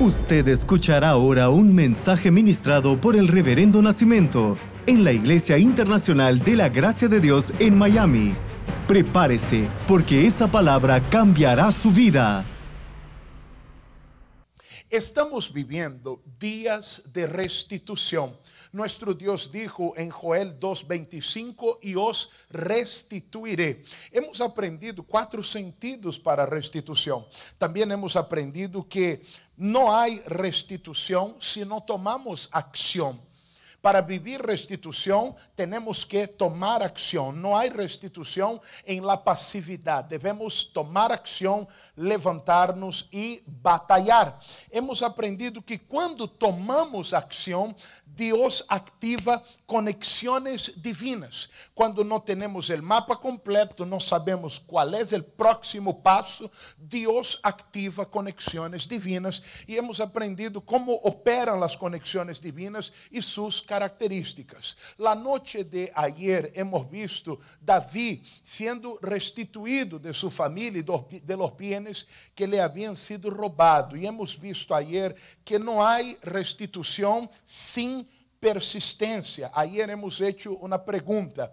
Usted 0.00 0.46
escuchará 0.46 1.08
ahora 1.08 1.48
un 1.48 1.74
mensaje 1.74 2.30
ministrado 2.30 3.00
por 3.00 3.16
el 3.16 3.26
Reverendo 3.26 3.82
Nacimiento 3.82 4.56
en 4.86 5.02
la 5.02 5.10
Iglesia 5.10 5.58
Internacional 5.58 6.38
de 6.38 6.54
la 6.54 6.68
Gracia 6.68 7.08
de 7.08 7.18
Dios 7.18 7.46
en 7.58 7.76
Miami. 7.76 8.36
Prepárese, 8.86 9.66
porque 9.88 10.24
esa 10.24 10.46
palabra 10.46 11.00
cambiará 11.00 11.72
su 11.72 11.90
vida. 11.90 12.44
Estamos 14.88 15.52
viviendo 15.52 16.22
días 16.38 17.10
de 17.12 17.26
restitución. 17.26 18.36
Nuestro 18.70 19.14
Dios 19.14 19.50
dijo 19.50 19.94
en 19.96 20.10
Joel 20.10 20.60
2:25 20.60 21.78
y 21.82 21.96
os 21.96 22.30
restituiré. 22.50 23.82
Hemos 24.12 24.40
aprendido 24.40 25.02
cuatro 25.02 25.42
sentidos 25.42 26.18
para 26.18 26.46
restitución. 26.46 27.24
También 27.56 27.90
hemos 27.90 28.14
aprendido 28.14 28.86
que 28.86 29.22
no 29.58 29.94
hay 29.94 30.20
restitución 30.26 31.36
si 31.40 31.64
no 31.64 31.82
tomamos 31.82 32.48
acción. 32.52 33.20
Para 33.80 34.00
vivir 34.00 34.42
restitución 34.42 35.36
tenemos 35.54 36.04
que 36.04 36.26
tomar 36.26 36.82
acción. 36.82 37.40
No 37.40 37.56
hay 37.56 37.70
restitución 37.70 38.60
en 38.84 39.06
la 39.06 39.22
pasividad. 39.22 40.04
Debemos 40.04 40.72
tomar 40.72 41.12
acción, 41.12 41.68
levantarnos 41.94 43.08
y 43.12 43.40
batallar. 43.46 44.38
Hemos 44.70 45.02
aprendido 45.02 45.64
que 45.64 45.80
cuando 45.80 46.28
tomamos 46.28 47.14
acción, 47.14 47.76
Dios 48.04 48.64
activa 48.68 49.44
conexiones 49.64 50.72
divinas. 50.82 51.48
Quando 51.72 52.02
não 52.02 52.18
temos 52.18 52.68
o 52.68 52.82
mapa 52.82 53.14
completo, 53.14 53.86
não 53.86 54.00
sabemos 54.00 54.58
qual 54.58 54.92
é 54.92 55.02
o 55.02 55.22
próximo 55.22 55.94
passo, 55.94 56.50
Deus 56.76 57.38
ativa 57.42 58.04
conexões 58.04 58.88
divinas 58.88 59.40
e 59.68 59.76
hemos 59.76 60.00
aprendido 60.00 60.60
como 60.60 60.94
operam 61.04 61.62
as 61.62 61.76
conexões 61.76 62.40
divinas 62.40 62.92
e 63.12 63.22
suas 63.22 63.60
características. 63.68 64.76
La 64.96 65.14
noite 65.14 65.62
de 65.62 65.92
ayer 65.94 66.50
hemos 66.54 66.90
visto 66.90 67.38
Davi 67.60 68.22
sendo 68.42 68.98
restituído 69.02 69.98
de 69.98 70.12
sua 70.14 70.30
família 70.30 70.80
e 70.80 71.20
de 71.20 71.36
los 71.36 71.54
bienes 71.54 72.08
que 72.34 72.46
lhe 72.46 72.58
haviam 72.58 72.96
sido 72.96 73.28
roubados. 73.28 73.98
E 73.98 74.06
hemos 74.06 74.34
visto 74.34 74.72
ayer 74.72 75.14
que 75.44 75.58
não 75.58 75.82
há 75.82 75.98
restituição 76.22 77.28
sem 77.44 78.08
persistência. 78.40 79.50
Ayer 79.54 79.90
hemos 79.90 80.18
hecho 80.20 80.54
uma 80.54 80.78
pergunta. 80.78 81.52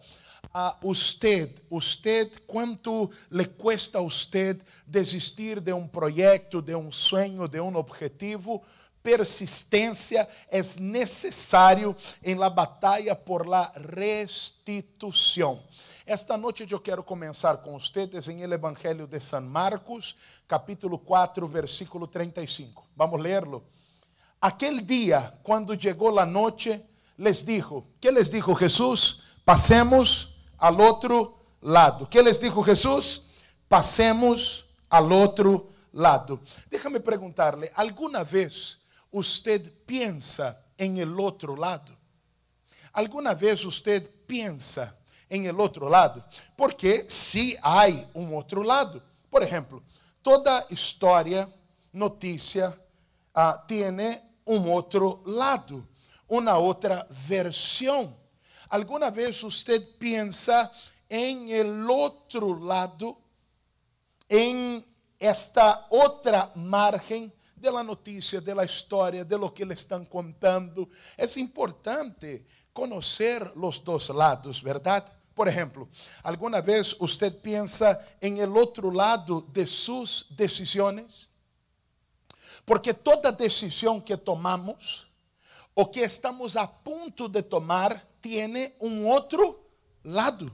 A 0.53 0.77
usted, 0.83 1.49
usted, 1.69 2.31
quanto 2.47 3.09
le 3.29 3.45
cuesta 3.45 3.97
a 3.97 4.01
usted 4.01 4.61
desistir 4.87 5.59
de 5.59 5.73
um 5.73 5.85
projeto, 5.85 6.61
de 6.61 6.73
um 6.75 6.91
sonho, 6.93 7.45
de 7.49 7.59
um 7.59 7.75
objetivo? 7.75 8.63
Persistência 9.05 10.27
é 10.49 10.59
necessário 10.79 11.95
em 12.23 12.33
la 12.33 12.49
batalha 12.49 13.15
por 13.15 13.45
la 13.45 13.71
restituição. 13.95 15.61
Esta 16.07 16.35
noite 16.35 16.65
eu 16.71 16.79
quero 16.79 17.03
começar 17.03 17.57
com 17.57 17.77
vocês 17.77 18.27
em 18.29 18.41
el 18.41 18.51
Evangelho 18.51 19.05
de 19.05 19.19
San 19.19 19.41
Marcos, 19.41 20.15
capítulo 20.47 20.97
4, 20.97 21.47
versículo 21.47 22.07
35. 22.07 22.83
Vamos 22.95 23.21
lerlo. 23.21 23.63
Aquel 24.41 24.83
día, 24.83 25.37
cuando 25.43 25.75
llegó 25.75 26.09
la 26.09 26.25
noche, 26.25 26.83
les 27.15 27.45
dijo, 27.45 27.85
¿qué 28.01 28.11
les 28.11 28.31
dijo 28.31 28.55
Jesús? 28.55 29.25
Pasemos 29.45 30.37
al 30.57 30.81
otro 30.81 31.45
lado. 31.61 32.09
¿Qué 32.09 32.23
les 32.23 32.41
dijo 32.41 32.63
Jesús? 32.63 33.27
Pasemos 33.67 34.71
al 34.89 35.11
otro 35.11 35.69
lado. 35.93 36.39
Déjame 36.71 36.99
preguntarle, 36.99 37.71
¿alguna 37.75 38.23
vez 38.23 38.81
usted 39.15 39.71
piensa 39.85 40.61
en 40.77 40.97
el 40.97 41.17
otro 41.19 41.55
lado? 41.55 41.95
¿Alguna 42.91 43.33
vez 43.33 43.63
usted 43.63 44.09
piensa 44.27 44.95
en 45.29 45.45
el 45.45 45.59
otro 45.59 45.89
lado? 45.89 46.25
Porque 46.55 47.05
sí 47.09 47.55
hay 47.61 48.05
un 48.13 48.35
otro 48.35 48.63
lado. 48.63 49.01
Por 49.29 49.41
ejemplo, 49.41 49.81
toda 50.21 50.65
historia, 50.69 51.49
noticia, 51.93 52.69
uh, 53.35 53.65
tiene 53.67 54.21
um 54.45 54.69
outro 54.69 55.21
lado, 55.25 55.87
uma 56.27 56.57
outra 56.57 57.07
versão. 57.09 58.15
Alguma 58.69 59.09
vez 59.09 59.41
você 59.41 59.79
pensa 59.79 60.69
em 61.09 61.51
el 61.53 61.89
outro 61.89 62.59
lado, 62.59 63.17
em 64.29 64.83
esta 65.19 65.85
outra 65.89 66.51
margem 66.55 67.31
de 67.55 67.71
la 67.71 67.83
notícia, 67.83 68.41
de 68.41 68.53
la 68.53 68.65
de 68.65 69.37
lo 69.37 69.53
que 69.53 69.63
eles 69.63 69.79
estão 69.79 70.05
contando. 70.05 70.89
É 71.17 71.25
importante 71.39 72.45
conhecer 72.73 73.51
os 73.55 73.79
dois 73.79 74.09
lados, 74.09 74.61
verdade? 74.61 75.11
Por 75.33 75.47
exemplo, 75.47 75.89
alguma 76.23 76.61
vez 76.61 76.93
você 76.93 77.29
pensa 77.29 78.05
em 78.21 78.39
el 78.39 78.55
outro 78.55 78.89
lado 78.89 79.41
de 79.51 79.65
suas 79.65 80.25
decisões? 80.29 81.29
Porque 82.65 82.93
toda 82.93 83.31
decisão 83.31 83.99
que 83.99 84.15
tomamos, 84.17 85.07
o 85.75 85.85
que 85.85 85.99
estamos 85.99 86.55
a 86.55 86.65
ponto 86.65 87.27
de 87.27 87.43
tomar, 87.43 88.01
tem 88.21 88.73
um 88.79 89.05
outro 89.05 89.59
lado. 90.03 90.51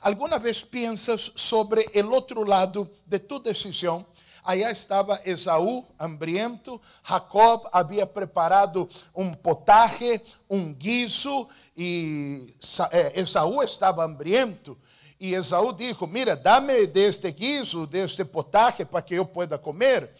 Alguma 0.00 0.38
vez 0.38 0.62
pensas 0.62 1.32
sobre 1.34 1.84
o 2.02 2.10
outro 2.10 2.44
lado 2.44 2.88
de 3.04 3.18
tu 3.18 3.38
decisão? 3.38 4.06
Allá 4.42 4.70
estava 4.70 5.20
Esaú, 5.24 5.84
hambriento. 5.98 6.80
Jacob 7.04 7.68
havia 7.72 8.06
preparado 8.06 8.88
um 9.14 9.34
potaje, 9.34 10.20
um 10.48 10.72
guiso, 10.72 11.46
e 11.76 12.54
eh, 12.92 13.20
Esaú 13.20 13.62
estava 13.62 14.04
hambriento. 14.04 14.78
E 15.18 15.34
Esaú 15.34 15.72
disse: 15.72 16.06
Mira, 16.06 16.34
dame 16.34 16.86
deste 16.86 17.30
guiso, 17.30 17.86
deste 17.86 18.24
potaje, 18.24 18.84
para 18.84 19.02
que 19.02 19.14
eu 19.14 19.26
pueda 19.26 19.58
comer. 19.58 20.10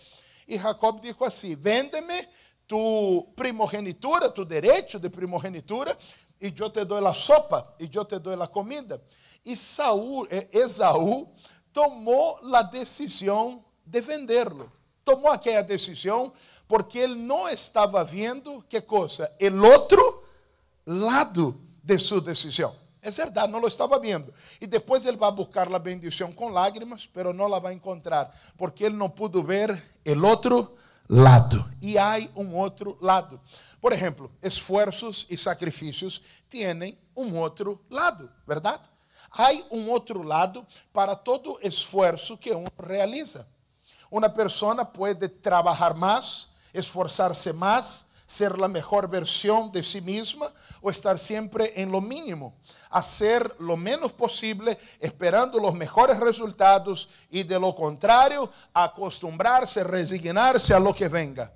E 0.46 0.58
Jacob 0.58 1.00
disse 1.00 1.24
assim: 1.24 1.54
Vende-me 1.54 2.28
tu 2.66 3.26
primogenitura, 3.34 4.30
tu 4.30 4.44
direito 4.44 4.98
de 4.98 5.08
primogenitura, 5.08 5.96
e 6.38 6.52
eu 6.56 6.68
te 6.68 6.84
dou 6.84 7.04
a 7.04 7.14
sopa, 7.14 7.74
e 7.80 7.88
eu 7.92 8.04
te 8.04 8.18
dou 8.18 8.40
a 8.40 8.46
comida. 8.46 9.02
E 9.46 9.54
eh, 9.54 10.48
Esaú 10.52 11.34
tomou 11.72 12.38
a 12.54 12.62
decisão 12.62 13.64
de 13.90 14.00
vendê-lo. 14.00 14.70
Tomou 15.04 15.30
aquela 15.30 15.62
decisão 15.62 16.32
porque 16.68 16.98
ele 16.98 17.16
não 17.16 17.48
estava 17.48 18.04
vendo 18.04 18.64
que 18.68 18.80
coisa? 18.80 19.30
O 19.40 19.66
outro 19.66 20.22
lado 20.86 21.60
de 21.82 21.98
sua 21.98 22.20
decisão. 22.20 22.74
É 23.02 23.10
verdade, 23.10 23.50
não 23.50 23.58
lo 23.58 23.66
estava 23.66 23.98
vendo. 23.98 24.32
E 24.60 24.66
depois 24.66 25.04
ele 25.04 25.16
vai 25.16 25.32
buscar 25.32 25.72
a 25.74 25.78
bendição 25.78 26.32
com 26.32 26.50
lágrimas, 26.50 27.06
pero 27.06 27.32
não 27.32 27.48
la 27.48 27.58
vai 27.58 27.72
encontrar, 27.72 28.38
porque 28.56 28.84
ele 28.84 28.96
não 28.96 29.08
pudo 29.08 29.42
ver 29.42 29.82
o 30.06 30.26
outro 30.26 30.76
lado. 31.08 31.68
E 31.80 31.98
há 31.98 32.18
um 32.36 32.54
outro 32.54 32.96
lado. 33.00 33.40
Por 33.80 33.92
exemplo, 33.92 34.30
esforços 34.42 35.26
e 35.30 35.36
sacrifícios 35.36 36.22
têm 36.48 36.96
um 37.16 37.36
outro 37.36 37.80
lado, 37.90 38.30
verdade? 38.46 38.82
Há 39.32 39.48
um 39.70 39.88
outro 39.88 40.22
lado 40.22 40.66
para 40.92 41.16
todo 41.16 41.58
esforço 41.62 42.36
que 42.36 42.52
um 42.52 42.64
realiza. 42.86 43.46
Uma 44.10 44.28
pessoa 44.28 44.84
pode 44.84 45.28
trabalhar 45.28 45.94
mais, 45.94 46.48
esforçar-se 46.74 47.52
mais, 47.52 48.06
ser 48.26 48.52
a 48.52 48.68
melhor 48.68 49.08
versão 49.08 49.68
de 49.68 49.82
si 49.82 50.00
mesma 50.00 50.52
ou 50.82 50.90
estar 50.90 51.18
sempre 51.18 51.72
em 51.76 51.86
lo 51.86 52.00
mínimo. 52.00 52.54
hacer 52.90 53.54
lo 53.60 53.76
menos 53.76 54.12
posible 54.12 54.76
esperando 54.98 55.58
los 55.58 55.74
mejores 55.74 56.18
resultados 56.18 57.08
y 57.30 57.44
de 57.44 57.58
lo 57.58 57.74
contrario 57.74 58.50
acostumbrarse, 58.74 59.84
resignarse 59.84 60.74
a 60.74 60.80
lo 60.80 60.92
que 60.92 61.08
venga. 61.08 61.52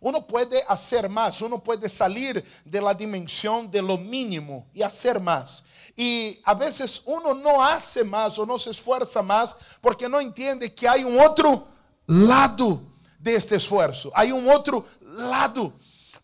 Uno 0.00 0.26
puede 0.26 0.62
hacer 0.68 1.08
más, 1.08 1.40
uno 1.40 1.62
puede 1.62 1.88
salir 1.88 2.44
de 2.64 2.80
la 2.80 2.94
dimensión 2.94 3.70
de 3.70 3.82
lo 3.82 3.96
mínimo 3.96 4.66
y 4.72 4.82
hacer 4.82 5.20
más. 5.20 5.64
Y 5.96 6.40
a 6.44 6.54
veces 6.54 7.02
uno 7.06 7.32
no 7.32 7.62
hace 7.62 8.04
más 8.04 8.38
o 8.38 8.44
no 8.44 8.58
se 8.58 8.70
esfuerza 8.70 9.22
más 9.22 9.56
porque 9.80 10.08
no 10.08 10.20
entiende 10.20 10.74
que 10.74 10.88
hay 10.88 11.02
un 11.04 11.18
otro 11.18 11.68
lado 12.06 12.82
de 13.18 13.34
este 13.34 13.56
esfuerzo, 13.56 14.12
hay 14.14 14.32
un 14.32 14.48
otro 14.48 14.86
lado 15.00 15.72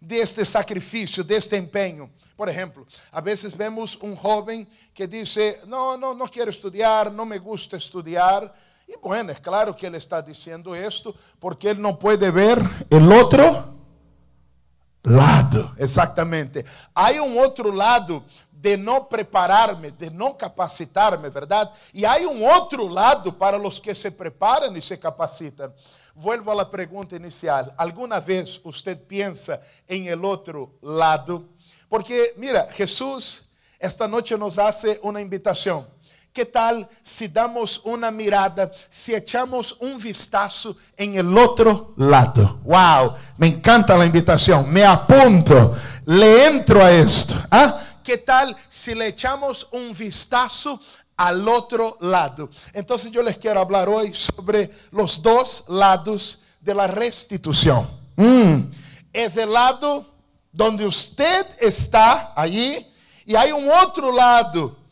de 0.00 0.20
este 0.20 0.44
sacrificio, 0.44 1.23
de 1.23 1.37
este 1.37 1.56
empeño. 1.56 2.11
Por 2.37 2.49
exemplo, 2.49 2.87
a 3.12 3.20
vezes 3.20 3.55
vemos 3.55 3.96
um 4.02 4.17
jovem 4.17 4.67
que 4.94 5.06
diz: 5.06 5.37
Não, 5.67 5.96
não, 5.96 6.14
não 6.14 6.26
quero 6.26 6.50
estudar, 6.50 7.11
não 7.11 7.25
me 7.25 7.38
gusta 7.38 7.76
estudar. 7.76 8.52
E, 8.88 8.96
bueno, 8.99 9.31
é 9.31 9.34
claro 9.34 9.75
que 9.75 9.87
ele 9.87 9.96
está 9.96 10.20
dizendo 10.20 10.75
isto 10.75 11.14
porque 11.38 11.69
ele 11.69 11.81
não 11.81 11.94
pode 11.94 12.28
ver 12.31 12.58
o 12.90 13.14
outro 13.14 13.73
lado. 15.05 15.75
Exatamente. 15.78 16.64
Há 16.94 17.12
um 17.23 17.38
outro 17.38 17.70
lado 17.70 18.25
de 18.62 18.76
não 18.76 19.05
preparar-me, 19.05 19.91
de 19.91 20.09
não 20.09 20.32
capacitar-me, 20.32 21.29
verdade? 21.29 21.73
E 21.93 22.06
há 22.06 22.17
um 22.19 22.44
outro 22.44 22.87
lado 22.87 23.32
para 23.32 23.61
os 23.61 23.81
que 23.81 23.93
se 23.93 24.09
preparam 24.09 24.76
e 24.76 24.81
se 24.81 24.97
capacitam. 24.97 25.73
vuelvo 26.14 26.50
a 26.50 26.55
la 26.55 26.70
pregunta 26.70 27.17
inicial. 27.17 27.73
¿Alguna 27.76 28.20
vez 28.20 28.61
usted 28.64 28.99
piensa 29.06 29.61
en 29.88 30.06
el 30.06 30.25
otro 30.25 30.75
lado? 30.82 31.49
Porque, 31.88 32.35
mira, 32.37 32.69
Jesús 32.70 33.49
esta 33.79 34.06
noche 34.06 34.38
nos 34.38 34.59
hace 34.59 35.00
una 35.03 35.20
invitación. 35.20 35.85
¿Qué 36.32 36.47
tal 36.47 36.88
si 37.03 37.29
damos 37.29 37.81
una 37.85 38.11
mirada, 38.11 38.70
si 38.88 39.14
echamos 39.14 39.76
un 39.81 39.99
vistazo 39.99 40.76
en 40.97 41.17
el 41.17 41.37
otro 41.37 41.93
lado? 41.97 42.61
Wow, 42.64 43.14
me 43.37 43.49
encanta 43.49 43.97
la 43.97 44.06
invitación, 44.06 44.70
me 44.70 44.85
apunto, 44.85 45.75
le 46.06 46.47
entro 46.47 46.82
a 46.82 46.91
esto. 46.91 47.35
¿Ah? 47.50 47.92
¿Qué 48.02 48.19
tal 48.19 48.56
si 48.69 48.94
le 48.94 49.08
echamos 49.08 49.69
un 49.72 49.93
vistazo 49.93 50.81
al 51.16 51.49
otro 51.49 51.96
lado? 52.00 52.50
Entonces 52.72 53.10
yo 53.10 53.22
les 53.22 53.38
quiero 53.38 53.60
hablar 53.60 53.88
hoy 53.88 54.12
sobre 54.14 54.70
los 54.90 55.22
dos 55.22 55.64
lados 55.69 56.43
de 56.60 56.75
la 56.75 56.87
restitución. 56.87 57.88
Mm. 58.16 58.62
Es 59.12 59.37
el 59.37 59.52
lado 59.52 60.06
donde 60.52 60.84
usted 60.87 61.46
está 61.60 62.32
allí 62.34 62.87
y 63.25 63.34
hay 63.34 63.52
un 63.52 63.69
otro 63.70 64.12
lado 64.12 64.82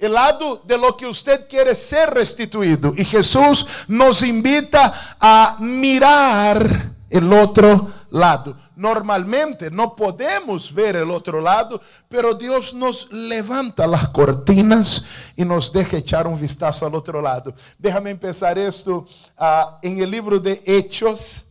el 0.00 0.14
lado 0.14 0.62
de 0.64 0.78
lo 0.78 0.96
que 0.96 1.06
usted 1.06 1.46
quiere 1.46 1.74
ser 1.74 2.10
restituido. 2.10 2.94
Y 2.96 3.04
Jesús 3.04 3.66
nos 3.86 4.22
invita 4.22 5.16
a 5.20 5.56
mirar 5.60 6.90
el 7.10 7.32
otro 7.32 7.90
lado. 8.10 8.56
Normalmente 8.80 9.70
no 9.70 9.94
podemos 9.94 10.72
ver 10.72 10.96
el 10.96 11.10
otro 11.10 11.38
lado, 11.38 11.82
pero 12.08 12.32
Dios 12.32 12.72
nos 12.72 13.12
levanta 13.12 13.86
las 13.86 14.08
cortinas 14.08 15.04
y 15.36 15.44
nos 15.44 15.70
deja 15.70 15.98
echar 15.98 16.26
un 16.26 16.40
vistazo 16.40 16.86
al 16.86 16.94
otro 16.94 17.20
lado. 17.20 17.52
Déjame 17.78 18.08
empezar 18.08 18.56
esto 18.56 19.06
uh, 19.38 19.76
en 19.82 20.00
el 20.00 20.10
libro 20.10 20.40
de 20.40 20.62
Hechos. 20.64 21.44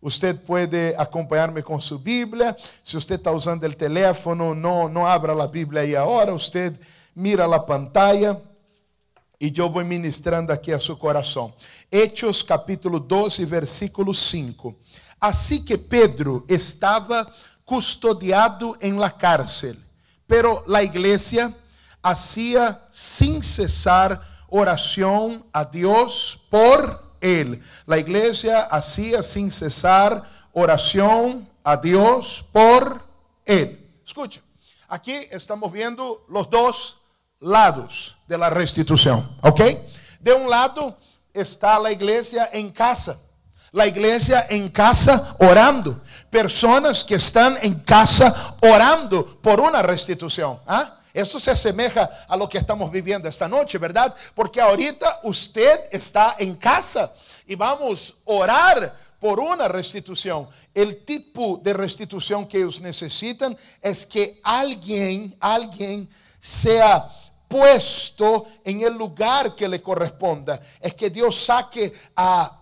Usted 0.00 0.40
puede 0.40 0.94
acompañarme 0.96 1.64
con 1.64 1.80
su 1.80 1.98
Biblia. 1.98 2.56
Si 2.84 2.96
usted 2.96 3.16
está 3.16 3.32
usando 3.32 3.66
el 3.66 3.76
teléfono, 3.76 4.54
no, 4.54 4.88
no 4.88 5.04
abra 5.04 5.34
la 5.34 5.48
Biblia 5.48 5.82
ahí 5.82 5.96
ahora. 5.96 6.32
Usted 6.32 6.78
mira 7.12 7.44
la 7.48 7.66
pantalla 7.66 8.40
e 9.40 9.52
eu 9.56 9.70
vou 9.70 9.84
ministrando 9.84 10.52
aqui 10.52 10.72
a 10.72 10.80
seu 10.80 10.96
coração. 10.96 11.52
Hechos 11.90 12.42
capítulo 12.42 13.00
12, 13.00 13.44
versículo 13.44 14.12
5. 14.12 14.76
Assim 15.20 15.64
que 15.64 15.76
Pedro 15.76 16.44
estava 16.48 17.30
custodiado 17.64 18.76
em 18.80 18.94
la 18.94 19.10
cárcel, 19.10 19.76
pero 20.26 20.64
la 20.66 20.82
iglesia 20.82 21.54
hacía 22.02 22.80
sin 22.92 23.42
cesar 23.42 24.20
oração 24.48 25.44
a 25.52 25.64
Deus 25.64 26.38
por 26.50 27.14
él. 27.20 27.62
La 27.86 27.98
iglesia 27.98 28.60
hacía 28.70 29.22
sin 29.22 29.50
cesar 29.50 30.24
oração 30.52 31.46
a 31.62 31.76
Deus 31.76 32.44
por 32.52 33.02
él. 33.44 33.78
Escucha, 34.04 34.40
aqui 34.88 35.28
estamos 35.30 35.70
vendo 35.70 36.24
os 36.28 36.48
dois 36.48 36.94
lados 37.40 38.16
de 38.26 38.38
la 38.38 38.50
restitución. 38.50 39.28
¿Ok? 39.42 39.60
De 40.20 40.32
un 40.32 40.48
lado 40.48 40.96
está 41.32 41.78
la 41.78 41.92
iglesia 41.92 42.48
en 42.52 42.70
casa. 42.70 43.20
La 43.72 43.86
iglesia 43.86 44.46
en 44.50 44.68
casa 44.68 45.36
orando. 45.38 46.02
Personas 46.30 47.04
que 47.04 47.14
están 47.14 47.56
en 47.62 47.80
casa 47.80 48.56
orando 48.60 49.40
por 49.40 49.60
una 49.60 49.82
restitución. 49.82 50.58
¿Ah? 50.66 50.98
Eso 51.12 51.40
se 51.40 51.50
asemeja 51.50 52.26
a 52.28 52.36
lo 52.36 52.48
que 52.48 52.58
estamos 52.58 52.90
viviendo 52.90 53.28
esta 53.28 53.48
noche, 53.48 53.78
¿verdad? 53.78 54.14
Porque 54.34 54.60
ahorita 54.60 55.20
usted 55.24 55.88
está 55.90 56.36
en 56.38 56.54
casa 56.56 57.12
y 57.46 57.54
vamos 57.54 58.16
a 58.26 58.30
orar 58.30 58.94
por 59.18 59.40
una 59.40 59.68
restitución. 59.68 60.48
El 60.72 61.04
tipo 61.04 61.60
de 61.62 61.72
restitución 61.72 62.46
que 62.46 62.58
ellos 62.58 62.80
necesitan 62.80 63.56
es 63.82 64.06
que 64.06 64.40
alguien, 64.44 65.34
alguien 65.40 66.08
sea 66.40 67.08
puesto 67.48 68.46
en 68.62 68.82
el 68.82 68.94
lugar 68.94 69.54
que 69.54 69.68
le 69.68 69.82
corresponda. 69.82 70.60
Es 70.80 70.94
que 70.94 71.10
Dios 71.10 71.34
saque 71.34 71.92
a 72.14 72.57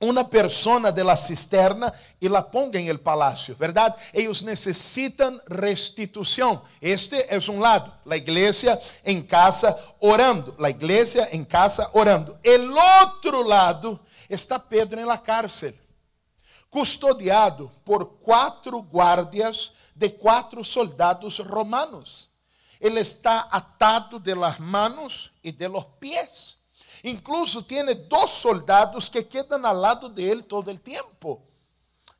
una 0.00 0.26
persona 0.26 0.90
de 0.90 1.04
la 1.04 1.14
cisterna 1.14 1.92
y 2.18 2.26
la 2.26 2.50
ponga 2.50 2.80
en 2.80 2.88
el 2.88 3.00
palacio, 3.00 3.54
¿verdad? 3.58 3.94
Ellos 4.12 4.42
necesitan 4.42 5.38
restitución. 5.46 6.60
Este 6.80 7.34
es 7.34 7.48
un 7.48 7.60
lado, 7.60 7.92
la 8.06 8.16
iglesia 8.16 8.80
en 9.04 9.22
casa 9.22 9.76
orando, 10.00 10.56
la 10.58 10.70
iglesia 10.70 11.28
en 11.32 11.44
casa 11.44 11.90
orando. 11.92 12.38
El 12.42 12.74
otro 13.04 13.44
lado 13.44 14.00
está 14.26 14.62
Pedro 14.62 15.00
en 15.00 15.06
la 15.06 15.22
cárcel, 15.22 15.78
custodiado 16.70 17.70
por 17.84 18.18
cuatro 18.20 18.82
guardias 18.82 19.72
de 19.94 20.14
cuatro 20.14 20.64
soldados 20.64 21.46
romanos. 21.46 22.30
Ele 22.78 23.02
está 23.02 23.48
atado 23.50 24.18
de 24.18 24.34
las 24.34 24.58
manos 24.58 25.30
e 25.42 25.52
de 25.52 25.68
los 25.68 25.84
pies. 25.98 26.59
Incluso 27.02 27.64
tiene 27.64 27.94
dos 27.94 28.30
soldados 28.30 29.08
que 29.08 29.26
quedan 29.26 29.64
al 29.64 29.80
lado 29.80 30.08
de 30.08 30.30
él 30.30 30.44
todo 30.44 30.70
el 30.70 30.80
tiempo. 30.80 31.42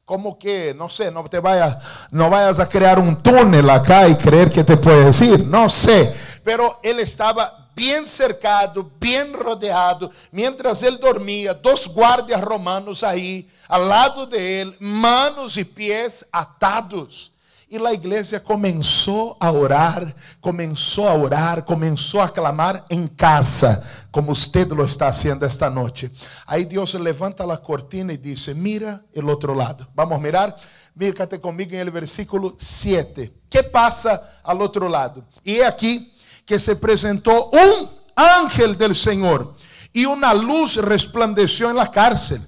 Como 0.04 0.38
que, 0.38 0.74
no 0.74 0.88
sé, 0.88 1.10
no 1.10 1.22
te 1.24 1.38
vayas, 1.38 1.76
no 2.10 2.28
vayas 2.30 2.58
a 2.58 2.68
crear 2.68 2.98
un 2.98 3.22
túnel 3.22 3.68
acá 3.70 4.08
y 4.08 4.16
creer 4.16 4.50
que 4.50 4.64
te 4.64 4.76
puede 4.76 5.06
decir, 5.06 5.46
no 5.46 5.68
sé. 5.68 6.14
Pero 6.42 6.80
él 6.82 6.98
estaba 6.98 7.70
bien 7.76 8.04
cercado, 8.04 8.90
bien 8.98 9.32
rodeado. 9.32 10.10
Mientras 10.32 10.82
él 10.82 10.98
dormía, 10.98 11.54
dos 11.54 11.88
guardias 11.88 12.40
romanos 12.40 13.04
ahí, 13.04 13.48
al 13.68 13.88
lado 13.88 14.26
de 14.26 14.62
él, 14.62 14.76
manos 14.80 15.56
y 15.56 15.64
pies 15.64 16.26
atados. 16.32 17.32
E 17.72 17.78
a 17.78 17.92
igreja 17.92 18.40
começou 18.40 19.36
a 19.38 19.52
orar, 19.52 20.12
começou 20.40 21.06
a 21.06 21.14
orar, 21.14 21.62
começou 21.62 22.20
a 22.20 22.28
clamar 22.28 22.84
em 22.90 23.06
casa, 23.06 23.86
como 24.10 24.34
você 24.34 24.64
lo 24.64 24.84
está 24.84 25.06
haciendo 25.06 25.44
esta 25.44 25.70
noite. 25.70 26.10
Aí 26.48 26.64
Deus 26.64 26.94
levanta 26.94 27.44
a 27.44 27.56
cortina 27.56 28.12
e 28.12 28.16
diz: 28.16 28.48
Mira 28.56 29.04
el 29.14 29.28
outro 29.28 29.54
lado. 29.54 29.86
Vamos 29.94 30.20
mirar. 30.20 30.56
Mírate 30.96 31.38
comigo 31.38 31.72
em 31.72 31.78
el 31.78 31.92
versículo 31.92 32.56
7. 32.58 33.32
Que 33.48 33.62
passa 33.62 34.40
al 34.42 34.60
outro 34.60 34.88
lado? 34.88 35.24
E 35.46 35.60
é 35.60 35.66
aqui 35.68 36.12
que 36.44 36.58
se 36.58 36.72
apresentou 36.72 37.52
um 37.54 37.88
ángel 38.16 38.74
del 38.74 38.96
Senhor 38.96 39.54
e 39.94 40.06
uma 40.06 40.32
luz 40.32 40.74
resplandeceu 40.74 41.70
en 41.70 41.76
la 41.76 41.86
cárcel. 41.86 42.40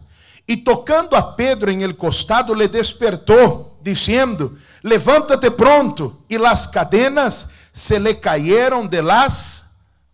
E 0.49 0.57
tocando 0.57 1.15
a 1.15 1.37
Pedro 1.37 1.71
em 1.71 1.83
el 1.83 1.97
costado, 1.97 2.53
le 2.57 2.67
despertou, 2.67 3.72
dizendo: 3.83 4.55
levántate 4.83 5.51
pronto. 5.51 6.21
Y 6.29 6.39
las 6.39 6.69
cadenas 6.69 7.51
se 7.73 7.99
le 7.99 8.19
cayeron 8.21 8.89
de 8.89 9.03
las 9.03 9.65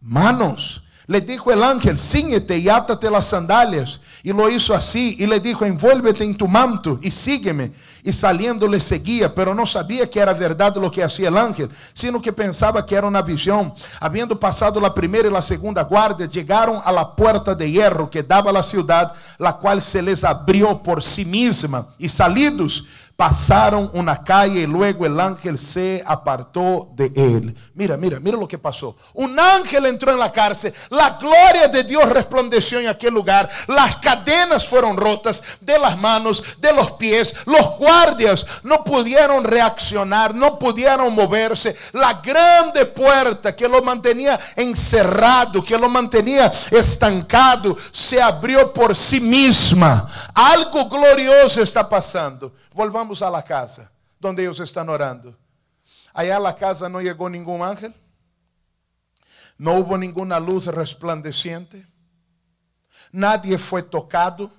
manos. 0.00 0.84
Le 1.06 1.22
dijo 1.22 1.50
el 1.50 1.62
ángel, 1.62 1.98
ciñete 1.98 2.58
y 2.58 2.68
átate 2.68 3.10
las 3.10 3.26
sandalias. 3.26 4.00
Y 4.22 4.30
lo 4.30 4.50
hizo 4.50 4.75
así. 4.75 5.16
Y 5.18 5.26
le 5.26 5.40
dijo, 5.40 5.64
envuélvete 5.64 6.22
en 6.22 6.37
tu 6.37 6.46
manto 6.46 6.98
y 7.00 7.10
sígueme. 7.10 7.72
Y 8.02 8.12
saliendo 8.12 8.68
le 8.68 8.78
seguía, 8.78 9.34
pero 9.34 9.54
no 9.54 9.64
sabía 9.64 10.08
que 10.08 10.20
era 10.20 10.34
verdad 10.34 10.76
lo 10.76 10.90
que 10.90 11.02
hacía 11.02 11.28
el 11.28 11.37
ángel, 11.38 11.70
sino 11.94 12.20
que 12.20 12.32
pensaba 12.32 12.84
que 12.84 12.94
era 12.94 13.06
una 13.06 13.22
visión. 13.22 13.72
Habiendo 14.00 14.38
pasado 14.38 14.80
la 14.80 14.94
primera 14.94 15.28
y 15.28 15.32
la 15.32 15.42
segunda 15.42 15.82
guardia, 15.82 16.26
llegaron 16.26 16.80
a 16.84 16.92
la 16.92 17.14
puerta 17.14 17.54
de 17.54 17.70
hierro 17.70 18.10
que 18.10 18.22
daba 18.22 18.50
a 18.50 18.54
la 18.54 18.62
ciudad, 18.62 19.12
la 19.38 19.54
cual 19.54 19.80
se 19.80 20.02
les 20.02 20.25
abrió 20.25 20.82
por 20.82 21.02
sí 21.02 21.25
misma. 21.25 21.88
Y 21.98 22.08
salidos, 22.08 22.87
Pasaron 23.18 23.90
una 23.94 24.22
calle 24.22 24.60
y 24.60 24.66
luego 24.68 25.04
el 25.04 25.18
ángel 25.18 25.58
se 25.58 26.00
apartó 26.06 26.90
de 26.94 27.06
él. 27.16 27.52
Mira, 27.75 27.96
mira, 27.96 28.20
mira 28.20 28.38
lo 28.38 28.46
que 28.46 28.58
pasó. 28.58 28.94
Un 29.12 29.37
ángel 29.40 29.87
entró 29.87 30.12
en 30.12 30.20
la 30.20 30.30
cárcel. 30.30 30.72
La 30.90 31.18
gloria 31.20 31.66
de 31.66 31.82
Dios 31.82 32.08
resplandeció 32.10 32.78
en 32.78 32.87
aquel 32.87 33.12
lugar. 33.12 33.50
Las 33.66 33.96
cadenas 33.96 34.68
fueron 34.68 34.96
rotas 34.96 35.42
de 35.60 35.80
las 35.80 35.98
manos, 35.98 36.44
de 36.58 36.72
los 36.72 36.92
pies. 36.92 37.34
Los 37.44 37.76
guardias 37.76 38.46
no 38.62 38.84
pudieron 38.84 39.42
reaccionar, 39.42 40.32
no 40.32 40.56
pudieron 40.56 41.12
moverse. 41.12 41.76
La 41.94 42.20
grande 42.22 42.87
puerta 42.87 43.56
que 43.56 43.66
lo 43.66 43.82
mantenía 43.82 44.38
encerrado, 44.54 45.64
que 45.64 45.76
lo 45.76 45.88
mantenía 45.88 46.52
estancado, 46.70 47.76
se 47.90 48.22
abrió 48.22 48.72
por 48.72 48.94
sí 48.94 49.18
misma. 49.18 50.08
Algo 50.32 50.88
glorioso 50.88 51.60
está 51.60 51.88
pasando. 51.88 52.52
Volvamos 52.78 53.23
a 53.23 53.28
la 53.28 53.42
casa 53.42 53.90
donde 54.20 54.44
ellos 54.44 54.61
están 54.61 54.88
orando. 54.88 55.37
Allá 56.14 56.37
a 56.37 56.38
la 56.38 56.54
casa 56.54 56.88
no 56.88 57.00
llegó 57.00 57.28
ningún 57.28 57.61
ángel. 57.61 57.92
No 59.56 59.73
hubo 59.73 59.99
ninguna 59.99 60.38
luz 60.38 60.66
resplandeciente. 60.66 61.85
Nadie 63.11 63.58
fue 63.58 63.82
tocado. 63.82 64.52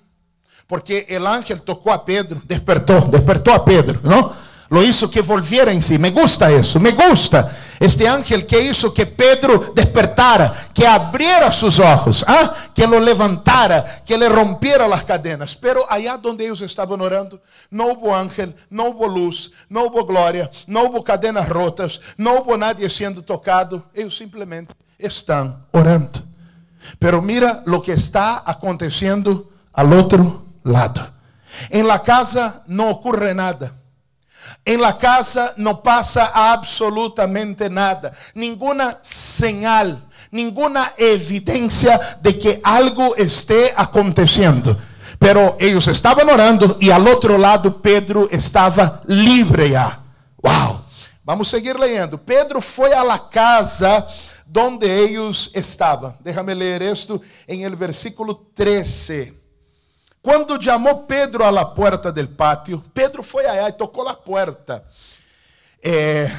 Porque 0.67 1.05
el 1.07 1.25
ángel 1.25 1.61
tocó 1.61 1.93
a 1.93 2.03
Pedro, 2.03 2.41
despertó, 2.43 2.99
despertó 3.09 3.53
a 3.53 3.63
Pedro, 3.63 4.01
¿no? 4.03 4.33
Lo 4.67 4.83
hizo 4.83 5.09
que 5.09 5.21
volviera 5.21 5.71
en 5.71 5.81
sí. 5.81 5.97
Me 5.97 6.11
gusta 6.11 6.51
eso, 6.51 6.77
me 6.77 6.91
gusta. 6.91 7.49
Este 7.79 8.07
ángel 8.07 8.45
que 8.45 8.61
hizo 8.61 8.93
que 8.93 9.05
Pedro 9.05 9.71
despertara, 9.73 10.69
que 10.73 10.85
abriera 10.85 11.49
sus 11.49 11.79
ojos, 11.79 12.25
¿ah? 12.27 12.53
que 12.75 12.85
lo 12.85 12.99
levantara, 12.99 14.03
que 14.05 14.17
le 14.17 14.27
rompiera 14.27 14.85
las 14.85 15.03
cadenas. 15.05 15.55
Pero 15.55 15.89
allá 15.89 16.17
donde 16.17 16.43
ellos 16.43 16.59
estaban 16.59 16.99
orando, 16.99 17.41
no 17.69 17.93
hubo 17.93 18.13
ángel, 18.13 18.53
no 18.69 18.89
hubo 18.89 19.07
luz, 19.07 19.53
no 19.69 19.85
hubo 19.85 20.05
gloria, 20.05 20.51
no 20.67 20.83
hubo 20.83 21.03
cadenas 21.03 21.47
rotas, 21.47 22.01
no 22.17 22.41
hubo 22.41 22.57
nadie 22.57 22.89
siendo 22.89 23.23
tocado. 23.23 23.85
Ellos 23.93 24.17
simplemente 24.17 24.73
están 24.97 25.65
orando. 25.71 26.21
Pero 26.97 27.21
mira 27.21 27.63
lo 27.65 27.81
que 27.81 27.93
está 27.93 28.43
aconteciendo 28.45 29.49
al 29.71 29.93
otro 29.93 30.43
lado. 30.63 31.09
En 31.69 31.87
la 31.87 32.03
casa 32.03 32.63
no 32.67 32.89
ocurre 32.89 33.33
nada. 33.33 33.78
En 34.65 34.81
la 34.81 34.97
casa 34.97 35.53
no 35.57 35.81
pasa 35.81 36.31
absolutamente 36.33 37.69
nada, 37.69 38.13
ninguna 38.33 38.99
señal, 39.01 40.07
ninguna 40.31 40.91
evidencia 40.97 42.19
de 42.21 42.37
que 42.37 42.61
algo 42.63 43.15
esté 43.15 43.73
aconteciendo. 43.75 44.77
Pero 45.17 45.57
ellos 45.59 45.87
estaban 45.87 46.29
orando 46.29 46.77
y 46.79 46.89
al 46.91 47.07
otro 47.07 47.37
lado 47.37 47.81
Pedro 47.81 48.29
estaba 48.31 49.01
libre 49.05 49.71
ya. 49.71 49.99
Wow. 50.41 50.81
Vamos 51.23 51.49
seguir 51.49 51.77
leyendo. 51.77 52.17
Pedro 52.17 52.61
fue 52.61 52.93
a 52.93 53.03
la 53.03 53.29
casa 53.29 54.07
donde 54.45 55.03
ellos 55.03 55.51
estaban. 55.53 56.15
Déjame 56.21 56.55
leer 56.55 56.81
esto 56.81 57.21
en 57.45 57.61
el 57.61 57.75
versículo 57.75 58.47
13. 58.53 59.38
Quando 60.21 60.61
chamou 60.61 61.05
Pedro 61.05 61.45
à 61.45 61.49
la 61.49 61.65
porta 61.65 62.11
del 62.11 62.27
pátio, 62.27 62.83
Pedro 62.93 63.23
foi 63.23 63.45
aí 63.45 63.69
e 63.69 63.71
tocou 63.71 64.07
a 64.07 64.13
porta. 64.13 64.83
É, 65.81 66.29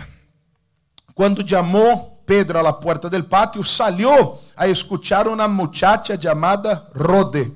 quando 1.15 1.47
chamou 1.49 2.23
Pedro 2.27 2.59
à 2.59 2.63
la 2.63 2.75
porta 2.75 3.09
del 3.09 3.25
pátio, 3.25 3.65
salió 3.65 4.39
a 4.55 4.69
escuchar 4.69 5.27
uma 5.27 5.49
muchacha 5.49 6.21
chamada 6.21 6.87
Rode, 6.95 7.51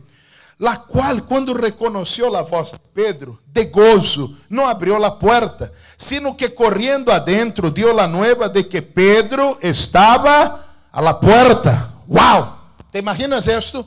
la 0.58 0.76
qual, 0.78 1.20
quando 1.22 1.52
reconheceu 1.52 2.34
a 2.34 2.42
voz 2.42 2.72
de 2.72 2.78
Pedro, 2.94 3.38
de 3.46 3.66
gozo, 3.66 4.34
não 4.48 4.66
abriu 4.66 5.04
a 5.04 5.10
porta, 5.10 5.70
sino 5.96 6.34
que 6.34 6.48
correndo 6.48 7.12
adentro, 7.12 7.70
dio 7.70 7.92
la 7.92 8.08
nueva 8.08 8.48
de 8.48 8.66
que 8.66 8.80
Pedro 8.80 9.58
estava 9.60 10.64
a 10.90 11.02
la 11.02 11.20
puerta. 11.20 11.92
Wow! 12.06 12.48
¿Te 12.90 12.98
imaginas 12.98 13.46
esto? 13.46 13.86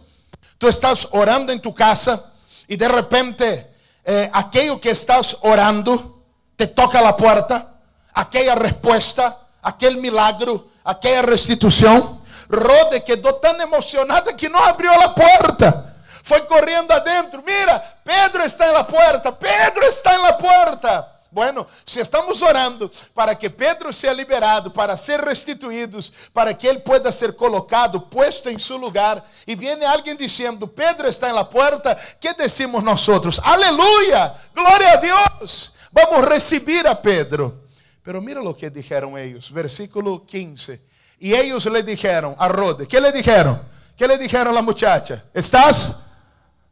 Tú 0.57 0.67
estás 0.67 1.07
orando 1.11 1.51
en 1.51 1.61
tu 1.61 1.73
casa 1.73 2.31
y 2.67 2.75
de 2.75 2.87
repente 2.87 3.75
eh, 4.03 4.29
aquello 4.33 4.79
que 4.79 4.91
estás 4.91 5.37
orando 5.41 6.23
te 6.55 6.67
toca 6.67 7.01
la 7.01 7.15
puerta, 7.15 7.75
aquella 8.13 8.55
respuesta, 8.55 9.37
aquel 9.61 9.97
milagro, 9.97 10.69
aquella 10.83 11.21
restitución. 11.21 12.21
Rode 12.49 13.03
quedó 13.03 13.35
tan 13.35 13.59
emocionada 13.61 14.35
que 14.35 14.49
no 14.49 14.57
abrió 14.59 14.91
la 14.97 15.13
puerta. 15.13 15.95
Fue 16.23 16.45
corriendo 16.47 16.93
adentro. 16.93 17.43
Mira, 17.45 17.99
Pedro 18.03 18.43
está 18.43 18.67
en 18.67 18.73
la 18.73 18.87
puerta. 18.87 19.37
Pedro 19.37 19.85
está 19.87 20.15
en 20.15 20.21
la 20.23 20.37
puerta. 20.37 21.16
Bueno, 21.37 21.67
se 21.85 22.01
estamos 22.01 22.41
orando 22.41 22.91
para 23.13 23.37
que 23.37 23.47
Pedro 23.47 23.93
seja 23.93 24.11
liberado, 24.11 24.73
para 24.73 24.97
ser 24.97 25.21
restituídos, 25.21 26.11
para 26.33 26.51
que 26.51 26.65
ele 26.65 26.79
pueda 26.79 27.11
ser 27.11 27.35
colocado, 27.35 28.01
puesto 28.09 28.49
em 28.49 28.57
seu 28.57 28.75
lugar, 28.77 29.23
e 29.45 29.55
viene 29.55 29.85
alguém 29.85 30.15
dizendo: 30.15 30.67
Pedro 30.67 31.07
está 31.07 31.31
na 31.31 31.45
porta, 31.45 31.95
que 32.19 32.33
decimos 32.33 32.83
nós 32.83 33.07
outros? 33.07 33.39
Aleluia! 33.43 34.33
Glória 34.51 34.93
a 34.93 34.95
Deus! 34.95 35.73
Vamos 35.91 36.27
receber 36.27 36.87
a 36.87 36.95
Pedro. 36.95 37.65
Pero 38.03 38.19
mira 38.19 38.41
lo 38.41 38.55
que 38.55 38.71
dijeron 38.71 39.15
ellos, 39.15 39.51
versículo 39.51 40.25
15. 40.25 40.81
E 41.21 41.35
eles 41.35 41.65
le 41.65 41.83
dijeron 41.83 42.33
a 42.35 42.47
Rode, 42.47 42.87
que 42.87 42.99
le 42.99 43.11
dijeron? 43.11 43.61
Que 43.95 44.07
le 44.07 44.17
dijeron 44.17 44.47
a 44.47 44.53
la 44.53 44.63
muchacha? 44.63 45.23
¿Estás? 45.35 46.01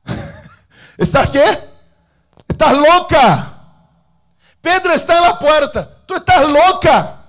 ¿Estás 0.98 1.30
qué? 1.30 1.60
¿Estás 2.48 2.76
loca? 2.76 3.55
Pedro 4.66 4.94
está 4.94 5.22
na 5.22 5.36
porta. 5.36 5.86
Tu 6.08 6.16
estás 6.16 6.50
louca. 6.50 7.20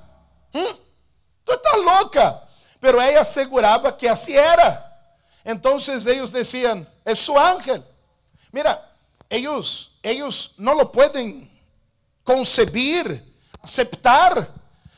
Hum? 0.54 0.74
Tu 1.44 1.52
estás 1.52 1.84
louca. 1.84 2.42
Pero 2.80 2.98
ela 2.98 3.20
assegurava 3.20 3.92
que 3.92 4.08
assim 4.08 4.32
era. 4.32 4.82
Então 5.44 5.76
eles 6.06 6.30
diziam: 6.32 6.86
é 7.04 7.14
su 7.14 7.36
ángel. 7.36 7.84
Mira, 8.50 8.82
eles, 9.28 9.90
eles 10.02 10.52
não 10.56 10.72
lo 10.72 10.86
podem 10.86 11.50
concebir, 12.24 13.22
aceptar. 13.62 14.48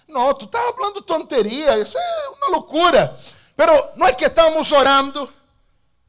Não, 0.06 0.32
tu 0.32 0.44
estás 0.44 0.76
falando 0.76 1.02
tonteria, 1.02 1.76
isso 1.76 1.98
é 1.98 2.28
uma 2.28 2.50
loucura. 2.52 3.18
Pero 3.56 3.72
não 3.96 4.06
é 4.06 4.12
que 4.12 4.24
estamos 4.24 4.70
orando 4.70 5.28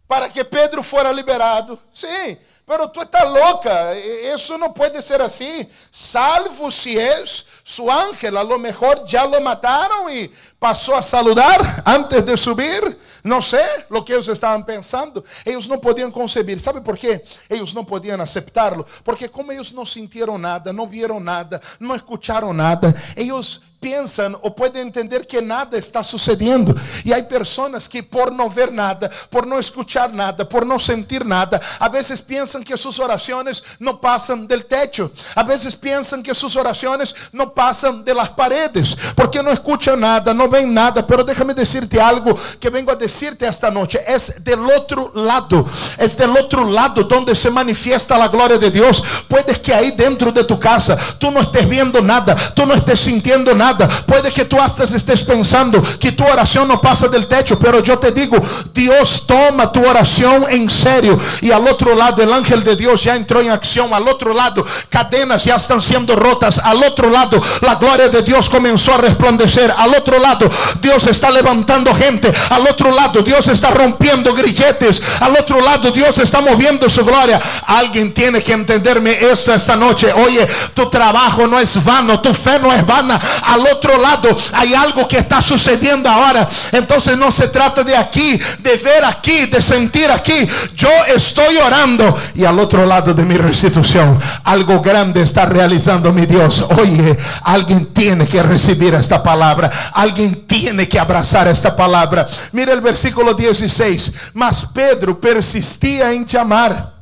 para 0.07 0.29
que 0.29 0.43
Pedro 0.43 0.83
fora 0.83 1.11
liberado. 1.11 1.81
Sim, 1.91 2.37
Pero 2.69 2.87
tú 2.91 3.01
estás 3.01 3.27
loca, 3.27 3.93
eso 3.95 4.55
no 4.55 4.71
puede 4.71 5.01
ser 5.01 5.23
así. 5.23 5.67
Salvo 5.89 6.69
si 6.69 6.95
es 6.95 7.47
su 7.63 7.89
ángel, 7.89 8.37
a 8.37 8.43
lo 8.43 8.59
mejor 8.59 9.07
ya 9.07 9.25
lo 9.25 9.41
mataron 9.41 10.13
y 10.13 10.29
pasó 10.59 10.95
a 10.95 11.01
saludar 11.01 11.81
antes 11.83 12.23
de 12.23 12.37
subir. 12.37 12.95
No 13.23 13.41
sé 13.41 13.63
lo 13.89 14.05
que 14.05 14.13
ellos 14.13 14.27
estaban 14.27 14.63
pensando. 14.63 15.25
Ellos 15.43 15.67
no 15.67 15.81
podían 15.81 16.11
concebir. 16.11 16.59
¿Sabe 16.59 16.81
por 16.81 16.95
qué? 16.95 17.25
Ellos 17.49 17.73
no 17.73 17.87
podían 17.87 18.21
aceptarlo. 18.21 18.85
Porque 19.03 19.31
como 19.31 19.51
ellos 19.51 19.73
no 19.73 19.83
sintieron 19.83 20.39
nada, 20.39 20.71
no 20.71 20.85
vieron 20.85 21.23
nada, 21.23 21.59
no 21.79 21.95
escucharon 21.95 22.55
nada, 22.55 22.93
ellos 23.15 23.63
pensam 23.81 24.37
ou 24.41 24.51
podem 24.51 24.81
entender 24.81 25.25
que 25.25 25.41
nada 25.41 25.77
está 25.77 26.03
sucedendo. 26.03 26.79
E 27.05 27.13
há 27.13 27.23
pessoas 27.23 27.87
que, 27.87 28.01
por 28.01 28.31
não 28.31 28.49
ver 28.49 28.71
nada, 28.71 29.09
por 29.31 29.45
não 29.45 29.59
escuchar 29.59 30.09
nada, 30.09 30.45
por 30.45 30.65
não 30.65 30.77
sentir 30.77 31.23
nada, 31.25 31.61
a 31.79 31.87
vezes 31.87 32.19
pensam 32.19 32.61
que 32.61 32.75
suas 32.75 32.99
orações 32.99 33.63
não 33.79 33.95
passam 33.95 34.45
del 34.45 34.63
techo. 34.63 35.09
A 35.35 35.43
vezes 35.43 35.73
pensam 35.73 36.21
que 36.21 36.33
suas 36.33 36.55
orações 36.55 37.13
não 37.31 37.49
passam 37.49 38.01
de 38.01 38.13
las 38.13 38.29
paredes, 38.29 38.95
porque 39.15 39.41
não 39.41 39.51
escucham 39.51 39.95
nada, 39.95 40.33
não 40.33 40.49
veem 40.49 40.65
nada. 40.65 41.01
Pero 41.03 41.23
déjame 41.23 41.53
decirte 41.53 41.99
algo 41.99 42.37
que 42.59 42.69
vengo 42.69 42.91
a 42.91 42.95
decirte 42.95 43.45
esta 43.45 43.71
noite: 43.71 43.97
é 43.97 44.17
del 44.39 44.63
outro 44.69 45.11
lado, 45.13 45.67
é 45.97 46.07
del 46.07 46.35
outro 46.35 46.63
lado 46.63 47.03
donde 47.03 47.35
se 47.35 47.49
manifiesta 47.49 48.15
a 48.15 48.27
glória 48.27 48.57
de 48.57 48.69
Deus. 48.69 49.01
Puedes 49.27 49.57
que 49.57 49.71
aí 49.71 49.91
dentro 49.91 50.31
de 50.31 50.43
tu 50.43 50.57
casa 50.57 50.97
tu 51.19 51.31
não 51.31 51.41
estés 51.41 51.65
vendo 51.65 52.01
nada, 52.01 52.35
tu 52.35 52.65
não 52.65 52.75
estés 52.75 52.99
sintiendo 52.99 53.55
nada 53.55 53.68
Puede 54.05 54.31
que 54.31 54.45
tú 54.45 54.59
hasta 54.59 54.83
estés 54.83 55.21
pensando 55.21 55.81
que 55.99 56.11
tu 56.11 56.23
oración 56.23 56.67
no 56.67 56.81
pasa 56.81 57.07
del 57.07 57.27
techo, 57.27 57.57
pero 57.59 57.83
yo 57.83 57.97
te 57.99 58.11
digo, 58.11 58.37
Dios 58.73 59.25
toma 59.27 59.71
tu 59.71 59.81
oración 59.85 60.45
en 60.49 60.69
serio. 60.69 61.19
Y 61.41 61.51
al 61.51 61.67
otro 61.67 61.95
lado, 61.95 62.21
el 62.23 62.33
ángel 62.33 62.63
de 62.63 62.75
Dios 62.75 63.03
ya 63.03 63.15
entró 63.15 63.41
en 63.41 63.51
acción. 63.51 63.93
Al 63.93 64.07
otro 64.07 64.33
lado, 64.33 64.65
cadenas 64.89 65.43
ya 65.43 65.55
están 65.55 65.81
siendo 65.81 66.15
rotas. 66.15 66.59
Al 66.59 66.81
otro 66.83 67.09
lado, 67.09 67.41
la 67.61 67.75
gloria 67.75 68.09
de 68.09 68.21
Dios 68.21 68.49
comenzó 68.49 68.95
a 68.95 68.97
resplandecer. 68.97 69.73
Al 69.77 69.93
otro 69.93 70.19
lado, 70.19 70.49
Dios 70.81 71.05
está 71.07 71.29
levantando 71.31 71.93
gente. 71.93 72.31
Al 72.49 72.67
otro 72.67 72.91
lado, 72.91 73.21
Dios 73.21 73.47
está 73.47 73.71
rompiendo 73.71 74.33
grilletes. 74.33 75.01
Al 75.19 75.33
otro 75.33 75.61
lado, 75.61 75.91
Dios 75.91 76.17
está 76.19 76.41
moviendo 76.41 76.89
su 76.89 77.03
gloria. 77.05 77.39
Alguien 77.65 78.13
tiene 78.13 78.41
que 78.41 78.53
entenderme 78.53 79.17
esto 79.19 79.53
esta 79.53 79.75
noche. 79.75 80.11
Oye, 80.13 80.47
tu 80.73 80.89
trabajo 80.89 81.47
no 81.47 81.59
es 81.59 81.83
vano, 81.83 82.19
tu 82.19 82.33
fe 82.33 82.59
no 82.59 82.73
es 82.73 82.85
vana 82.85 83.19
otro 83.67 83.97
lado 83.97 84.35
hay 84.53 84.73
algo 84.73 85.07
que 85.07 85.19
está 85.19 85.41
sucediendo 85.41 86.09
ahora. 86.09 86.47
Entonces 86.71 87.17
no 87.17 87.31
se 87.31 87.47
trata 87.47 87.83
de 87.83 87.95
aquí, 87.95 88.39
de 88.59 88.77
ver 88.77 89.05
aquí, 89.05 89.45
de 89.45 89.61
sentir 89.61 90.09
aquí. 90.11 90.47
Yo 90.75 90.89
estoy 91.07 91.57
orando 91.57 92.17
y 92.35 92.45
al 92.45 92.59
otro 92.59 92.85
lado 92.85 93.13
de 93.13 93.25
mi 93.25 93.35
restitución 93.35 94.19
algo 94.43 94.81
grande 94.81 95.21
está 95.21 95.45
realizando 95.45 96.11
mi 96.11 96.25
Dios. 96.25 96.65
Oye, 96.77 97.17
alguien 97.43 97.93
tiene 97.93 98.27
que 98.27 98.41
recibir 98.43 98.93
esta 98.93 99.21
palabra. 99.21 99.69
Alguien 99.93 100.45
tiene 100.47 100.87
que 100.87 100.99
abrazar 100.99 101.47
esta 101.47 101.75
palabra. 101.75 102.27
Mira 102.51 102.73
el 102.73 102.81
versículo 102.81 103.33
16. 103.33 104.13
Mas 104.33 104.65
Pedro 104.73 105.19
persistía 105.19 106.11
en 106.11 106.25
llamar. 106.25 106.93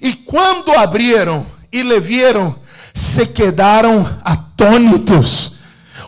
Y 0.00 0.24
cuando 0.24 0.78
abrieron 0.78 1.46
y 1.70 1.82
le 1.82 2.00
vieron, 2.00 2.58
se 2.92 3.32
quedaron 3.32 4.20
atónitos. 4.24 5.51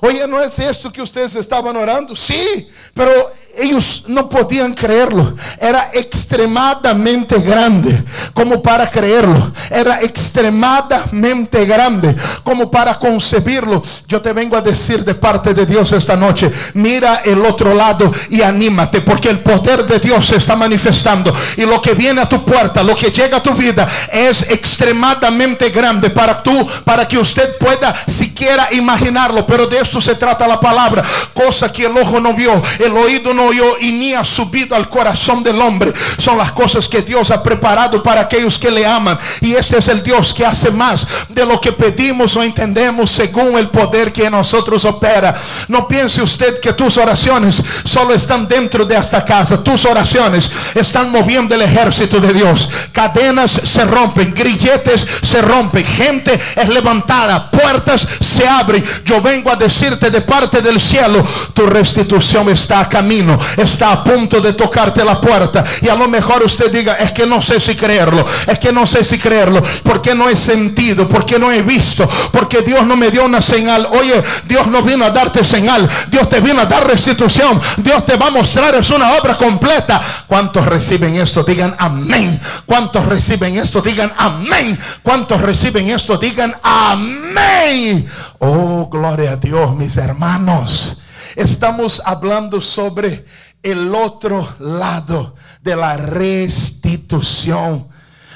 Oye, 0.07 0.27
¿no 0.27 0.43
es 0.43 0.59
esto 0.59 0.93
que 0.93 1.01
ustedes 1.01 1.35
estaban 1.35 1.75
orando? 1.79 2.15
Sí, 2.15 2.69
pero 2.93 3.11
ellos 3.59 4.05
no 4.09 4.29
podían 4.29 4.75
creerlo. 4.75 5.35
Era 5.61 5.91
extremadamente 5.93 7.39
grande 7.39 8.03
como 8.33 8.63
para 8.63 8.89
creerlo. 8.89 9.53
Era 9.71 10.01
extremadamente 10.03 11.65
grande 11.65 12.15
como 12.43 12.71
para 12.71 12.99
concebirlo. 12.99 13.83
Yo 14.07 14.21
te 14.21 14.33
vengo 14.33 14.57
a 14.57 14.61
decir 14.61 15.05
de 15.05 15.15
parte 15.15 15.55
de 15.55 15.67
Dios 15.67 15.93
esta 15.93 16.17
noche, 16.17 16.51
mira 16.75 17.23
el 17.25 17.45
otro 17.45 17.75
lado 17.75 18.13
y 18.31 18.43
anímate 18.43 19.01
porque 19.01 19.31
el 19.31 19.41
poder 19.41 19.87
de 19.87 19.99
Dios 19.99 20.27
se 20.27 20.37
está 20.37 20.57
manifestando 20.57 21.35
y 21.57 21.63
lo 21.63 21.81
que 21.81 21.95
viene 21.95 22.21
a 22.21 22.29
tu 22.29 22.45
puerta, 22.45 22.83
lo 22.83 22.95
que 22.97 23.11
llega 23.11 23.39
a 23.39 23.43
tu 23.43 23.55
vida 23.55 23.89
es 24.11 24.43
extremadamente 24.51 25.71
grande 25.71 26.11
para 26.11 26.43
tú, 26.43 26.67
para 26.85 27.07
que 27.07 27.19
usted 27.19 27.57
pueda 27.59 27.95
siquiera 28.07 28.69
imaginarlo. 28.73 29.47
Pero 29.47 29.67
de 29.67 29.79
esto 29.79 30.01
se 30.01 30.15
trata 30.15 30.47
la 30.47 30.61
palabra, 30.61 31.03
cosa 31.33 31.71
que 31.71 31.87
el 31.87 31.97
ojo 31.97 32.21
no 32.21 32.35
vio, 32.35 32.63
el 32.79 32.97
oído 32.97 33.33
no 33.35 33.44
oyó 33.47 33.79
y 33.81 33.93
ni 33.93 34.15
ha 34.15 34.25
subido 34.25 34.75
al 34.77 34.89
corazón 34.89 35.43
del 35.43 35.61
hombre. 35.61 35.93
Son 36.19 36.39
las 36.39 36.53
cosas 36.53 36.89
que 36.89 37.03
Dios 37.03 37.31
ha 37.31 37.43
preparado 37.43 38.03
para 38.03 38.23
aquellos 38.23 38.59
que 38.59 38.71
le 38.71 38.87
aman. 38.87 39.19
Y 39.41 39.55
este 39.55 39.79
es 39.79 39.89
el 39.89 40.03
Dios 40.03 40.33
que 40.33 40.45
hace 40.45 40.71
más 40.71 41.07
de 41.29 41.45
lo 41.45 41.61
que 41.61 41.73
pedimos 41.73 42.37
o 42.37 42.43
entendemos 42.43 43.11
según 43.11 43.59
el 43.59 43.69
poder 43.69 44.13
que 44.13 44.27
en 44.27 44.33
nosotros 44.33 44.85
opera. 44.85 45.41
No 45.69 45.87
piense 45.87 46.23
usted 46.23 46.61
que 46.61 46.73
tus 46.73 46.97
oraciones 46.97 47.63
solo 47.85 48.15
están 48.15 48.47
dentro 48.49 48.85
de 48.85 48.97
esta 48.97 49.25
casa. 49.25 49.63
Tus 49.63 49.85
oraciones 49.85 50.51
están 50.75 51.11
moviendo 51.11 51.55
el 51.55 51.63
ejército 51.63 52.21
de 52.21 52.33
Dios. 52.33 52.69
Cadenas 52.93 53.53
se 53.53 53.85
rompen, 53.85 54.33
grilletes 54.35 55.07
se 55.23 55.43
rompen, 55.43 55.85
gente 55.85 56.39
es 56.57 56.69
levantada, 56.69 57.51
puertas 57.51 58.07
se 58.21 58.47
abren. 58.47 58.85
Yo 59.05 59.21
vengo 59.21 59.51
a 59.51 59.57
decirte 59.57 60.11
de 60.11 60.21
parte 60.21 60.61
del 60.61 60.81
cielo, 60.81 61.25
tu 61.53 61.67
restitución 61.67 62.49
está 62.49 62.81
a 62.81 62.89
camino, 62.89 63.34
está 63.57 63.93
a 63.93 64.05
punto 64.05 64.41
de 64.41 64.53
tocarte 64.53 65.05
la 65.05 65.21
puerta. 65.21 65.65
Y 65.81 65.89
a 65.89 65.95
lo 65.95 66.09
mejor 66.09 66.43
usted 66.45 66.71
diga, 66.71 66.95
es 66.95 67.13
que 67.13 67.27
no 67.27 67.41
sé 67.41 67.61
si 67.61 67.75
creerlo, 67.75 68.25
es 68.47 68.59
que 68.59 68.73
no 68.73 68.87
sé 68.87 69.05
si 69.05 69.19
creerlo, 69.19 69.63
porque 69.83 70.15
no 70.15 70.29
he 70.29 70.37
sentido, 70.37 71.09
porque 71.09 71.39
no 71.39 71.51
he 71.51 71.63
visto, 71.63 72.09
porque 72.33 72.63
Dios 72.63 72.87
no 72.87 72.97
me 72.97 73.11
dio 73.11 73.25
una 73.25 73.43
señal. 73.43 73.89
Oye, 73.93 74.23
Dios 74.47 74.67
no 74.67 74.83
vino 74.83 75.05
a 75.05 75.11
darte 75.11 75.45
señal, 75.45 75.89
Dios 76.09 76.29
te 76.29 76.41
vino 76.41 76.61
a 76.61 76.67
dar 76.67 76.87
restitución, 76.87 77.61
Dios 77.79 78.05
te 78.05 78.17
va 78.17 78.29
a 78.29 78.31
mostrar, 78.31 78.75
es 78.75 78.91
una 78.91 79.13
obra 79.13 79.37
completa. 79.37 80.01
¿Cuántos 80.27 80.67
reciben 80.67 81.17
esto? 81.17 81.43
Digan 81.45 81.75
amén. 81.79 82.41
¿Cuántos 82.67 83.07
reciben 83.07 83.57
esto? 83.57 83.81
Digan 83.81 84.13
amén. 84.17 84.79
¿Cuántos 85.03 85.41
reciben 85.41 85.89
esto? 85.89 86.17
Digan 86.17 86.55
amén. 86.63 88.07
Oh, 88.39 88.89
gloria 88.91 89.33
a 89.33 89.37
Dios, 89.37 89.75
mis 89.75 89.97
hermanos. 89.97 91.04
Estamos 91.35 92.01
hablando 92.05 92.61
sobre 92.61 93.25
el 93.63 93.95
otro 93.95 94.55
lado 94.61 95.35
de 95.61 95.75
la 95.75 95.97
restitución. 95.97 97.89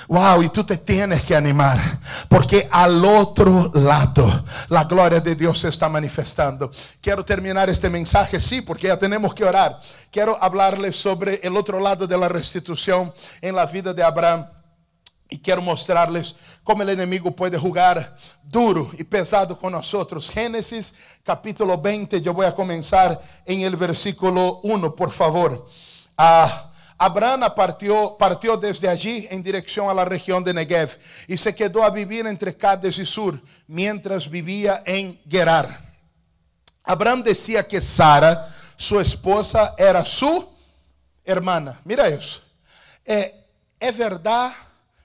Wow, 0.08 0.42
y 0.42 0.48
tú 0.48 0.64
te 0.64 0.78
tienes 0.78 1.22
que 1.22 1.36
animar, 1.36 2.00
porque 2.30 2.66
al 2.70 3.04
otro 3.04 3.70
lado 3.74 4.42
la 4.68 4.84
gloria 4.84 5.20
de 5.20 5.34
Dios 5.34 5.58
se 5.58 5.68
está 5.68 5.86
manifestando. 5.86 6.70
Quiero 7.00 7.22
terminar 7.26 7.68
este 7.68 7.90
mensaje, 7.90 8.40
sí, 8.40 8.62
porque 8.62 8.86
ya 8.86 8.96
tenemos 8.96 9.34
que 9.34 9.44
orar. 9.44 9.78
Quiero 10.10 10.42
hablarles 10.42 10.96
sobre 10.96 11.40
el 11.42 11.54
otro 11.58 11.78
lado 11.78 12.06
de 12.06 12.16
la 12.16 12.28
restitución 12.28 13.12
en 13.42 13.54
la 13.54 13.66
vida 13.66 13.92
de 13.92 14.02
Abraham. 14.02 14.46
Y 15.30 15.38
quiero 15.38 15.60
mostrarles 15.60 16.36
cómo 16.64 16.82
el 16.82 16.88
enemigo 16.88 17.30
puede 17.30 17.58
jugar 17.58 18.16
duro 18.42 18.90
y 18.98 19.04
pesado 19.04 19.58
con 19.58 19.72
nosotros. 19.72 20.30
Génesis 20.30 20.94
capítulo 21.22 21.78
20, 21.78 22.20
yo 22.22 22.32
voy 22.32 22.46
a 22.46 22.54
comenzar 22.54 23.20
en 23.44 23.60
el 23.60 23.76
versículo 23.76 24.60
1, 24.62 24.94
por 24.96 25.10
favor. 25.10 25.68
Ah, 26.16 26.68
Abraham 27.00 27.44
partió, 27.54 28.56
desde 28.56 28.88
allí 28.88 29.28
en 29.30 29.40
dirección 29.40 29.88
a 29.88 29.94
la 29.94 30.04
región 30.04 30.42
de 30.42 30.52
Negev 30.52 30.98
y 31.28 31.36
se 31.36 31.54
quedó 31.54 31.84
a 31.84 31.90
vivir 31.90 32.26
entre 32.26 32.56
Cades 32.56 32.98
y 32.98 33.06
Sur 33.06 33.40
mientras 33.68 34.28
vivía 34.28 34.82
en 34.84 35.20
Gerar. 35.28 35.94
Abraham 36.82 37.22
decía 37.22 37.66
que 37.68 37.80
Sara, 37.80 38.52
su 38.76 38.98
esposa, 38.98 39.74
era 39.78 40.04
su 40.04 40.48
hermana. 41.24 41.80
Mira 41.84 42.08
eso. 42.08 42.40
Eh, 43.04 43.32
es 43.78 43.96
verdad, 43.96 44.52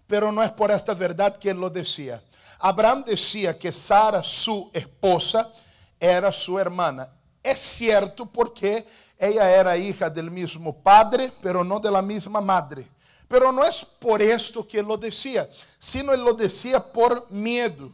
pero 0.07 0.31
no 0.31 0.43
es 0.43 0.51
por 0.51 0.71
esta 0.71 0.93
verdad 0.93 1.37
que 1.37 1.49
él 1.49 1.57
lo 1.57 1.69
decía. 1.69 2.21
Abraham 2.59 3.03
decía 3.05 3.57
que 3.57 3.71
Sara, 3.71 4.23
su 4.23 4.69
esposa, 4.73 5.51
era 5.99 6.31
su 6.31 6.57
hermana. 6.59 7.09
Es 7.41 7.59
cierto 7.59 8.25
porque 8.25 8.85
ella 9.17 9.49
era 9.49 9.77
hija 9.77 10.09
del 10.09 10.31
mismo 10.31 10.73
padre, 10.81 11.31
pero 11.41 11.63
no 11.63 11.79
de 11.79 11.91
la 11.91 12.01
misma 12.01 12.41
madre. 12.41 12.87
Pero 13.27 13.51
no 13.51 13.63
es 13.63 13.83
por 13.83 14.21
esto 14.21 14.67
que 14.67 14.79
él 14.79 14.85
lo 14.85 14.97
decía, 14.97 15.49
sino 15.79 16.13
él 16.13 16.21
lo 16.23 16.33
decía 16.33 16.79
por 16.79 17.29
miedo 17.31 17.91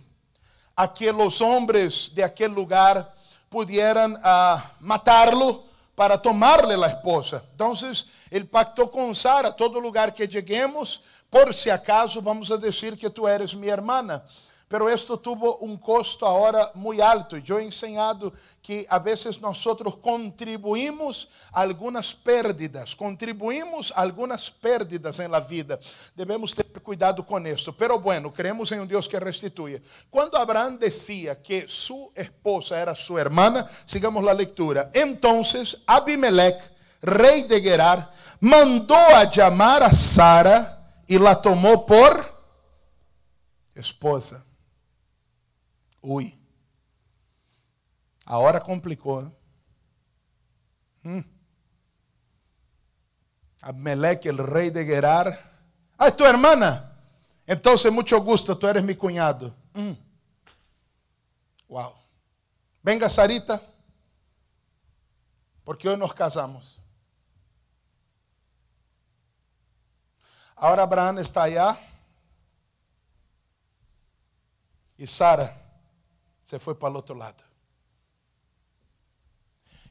a 0.76 0.94
que 0.94 1.12
los 1.12 1.42
hombres 1.42 2.12
de 2.14 2.24
aquel 2.24 2.52
lugar 2.52 3.14
pudieran 3.50 4.14
uh, 4.14 4.60
matarlo 4.80 5.66
para 5.96 6.22
tomarle 6.22 6.78
la 6.78 6.88
esposa. 6.88 7.44
Entonces, 7.52 8.08
él 8.30 8.48
pactó 8.48 8.90
con 8.90 9.14
Sara, 9.14 9.56
todo 9.56 9.82
lugar 9.82 10.14
que 10.14 10.28
lleguemos, 10.28 11.04
por 11.30 11.54
si 11.54 11.70
acaso 11.70 12.22
vamos 12.22 12.50
a 12.52 12.58
decir 12.58 12.98
que 12.98 13.10
tú 13.10 13.28
eres 13.28 13.56
mi 13.56 13.68
hermana. 13.68 14.24
Pero 14.70 14.88
esto 14.88 15.18
tuvo 15.18 15.58
un 15.58 15.78
costo 15.78 16.28
ahora 16.28 16.70
muy 16.76 17.02
alto. 17.02 17.38
Yo 17.38 17.58
he 17.58 17.64
enseñado 17.64 18.32
que 18.62 18.86
a 18.88 19.00
veces 19.00 19.42
nosotros 19.42 19.98
contribuimos 19.98 21.28
a 21.52 21.62
algunas 21.62 22.14
pérdidas, 22.14 22.96
contribuimos 22.96 23.92
a 23.92 24.02
algunas 24.02 24.52
pérdidas 24.52 25.20
en 25.22 25.32
la 25.32 25.40
vida. 25.40 25.80
Debemos 26.16 26.54
tener 26.54 26.84
cuidado 26.84 27.26
con 27.26 27.48
esto. 27.48 27.76
Pero 27.76 28.00
bueno, 28.00 28.32
creemos 28.32 28.72
en 28.72 28.82
un 28.82 28.88
Dios 28.88 29.10
que 29.10 29.20
restituye. 29.20 29.82
Cuando 30.08 30.38
Abraham 30.38 30.78
decía 30.78 31.42
que 31.42 31.68
su 31.68 32.12
esposa 32.14 32.80
era 32.80 32.94
su 32.94 33.18
hermana, 33.18 33.68
sigamos 33.86 34.24
la 34.24 34.36
lectura. 34.36 34.92
Entonces 34.94 35.82
Abimelech, 35.88 36.62
rey 37.02 37.42
de 37.42 37.60
Gerar, 37.60 38.14
mandó 38.40 38.96
a 38.96 39.28
llamar 39.28 39.82
a 39.82 39.92
Sara 39.92 40.79
y 41.10 41.18
la 41.18 41.42
tomó 41.42 41.88
por 41.88 42.24
esposa. 43.74 44.46
Uy. 46.02 46.40
Ahora 48.24 48.60
complicou. 48.60 49.22
Hein? 49.22 49.34
Hum. 51.04 51.24
Abmelec, 53.60 54.28
el 54.28 54.38
rei 54.38 54.70
de 54.70 54.86
Gerar. 54.86 55.28
Ah, 55.98 56.12
tua 56.12 56.30
hermana. 56.30 56.96
Então, 57.48 57.74
muito 57.92 58.22
gusto, 58.22 58.56
tu 58.56 58.68
eres 58.68 58.84
mi 58.84 58.94
cunhado. 58.94 59.52
Hum. 59.76 59.98
Uau. 61.68 61.98
Venga, 62.84 63.10
Sarita. 63.10 63.60
Porque 65.66 65.90
hoje 65.90 65.98
nos 65.98 66.14
casamos. 66.14 66.79
Agora 70.60 70.84
Abraham 70.84 71.22
está 71.22 71.44
allá. 71.44 71.82
E 74.98 75.08
Sara 75.08 75.58
se 76.44 76.60
foi 76.60 76.76
para 76.76 76.92
o 76.92 76.98
outro 76.98 77.16
lado. 77.16 77.42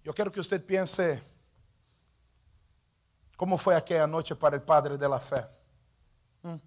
Eu 0.05 0.13
quero 0.13 0.31
que 0.31 0.37
você 0.37 0.59
pense 0.59 1.23
como 3.37 3.57
foi 3.57 3.77
aquela 3.77 4.07
noite 4.07 4.35
para 4.35 4.59
o 4.59 4.61
Padre 4.61 4.99
da 4.99 5.19
fé. 5.19 5.49
Hum. 6.45 6.61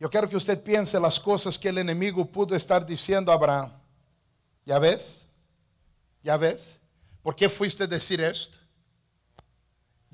Eu 0.00 0.10
quero 0.10 0.26
que 0.26 0.34
você 0.34 0.56
pense 0.56 0.96
as 0.96 1.18
coisas 1.18 1.56
que 1.56 1.70
o 1.70 1.78
inimigo 1.78 2.26
pudo 2.26 2.56
estar 2.56 2.82
dizendo 2.82 3.30
a 3.30 3.34
Abraão. 3.34 3.72
Já 4.66 4.80
ves? 4.80 5.28
Já 6.24 6.36
ves? 6.36 6.80
¿Por 7.22 7.34
que 7.34 7.48
fuiste 7.48 7.86
dizer 7.86 8.18
isto? 8.18 8.63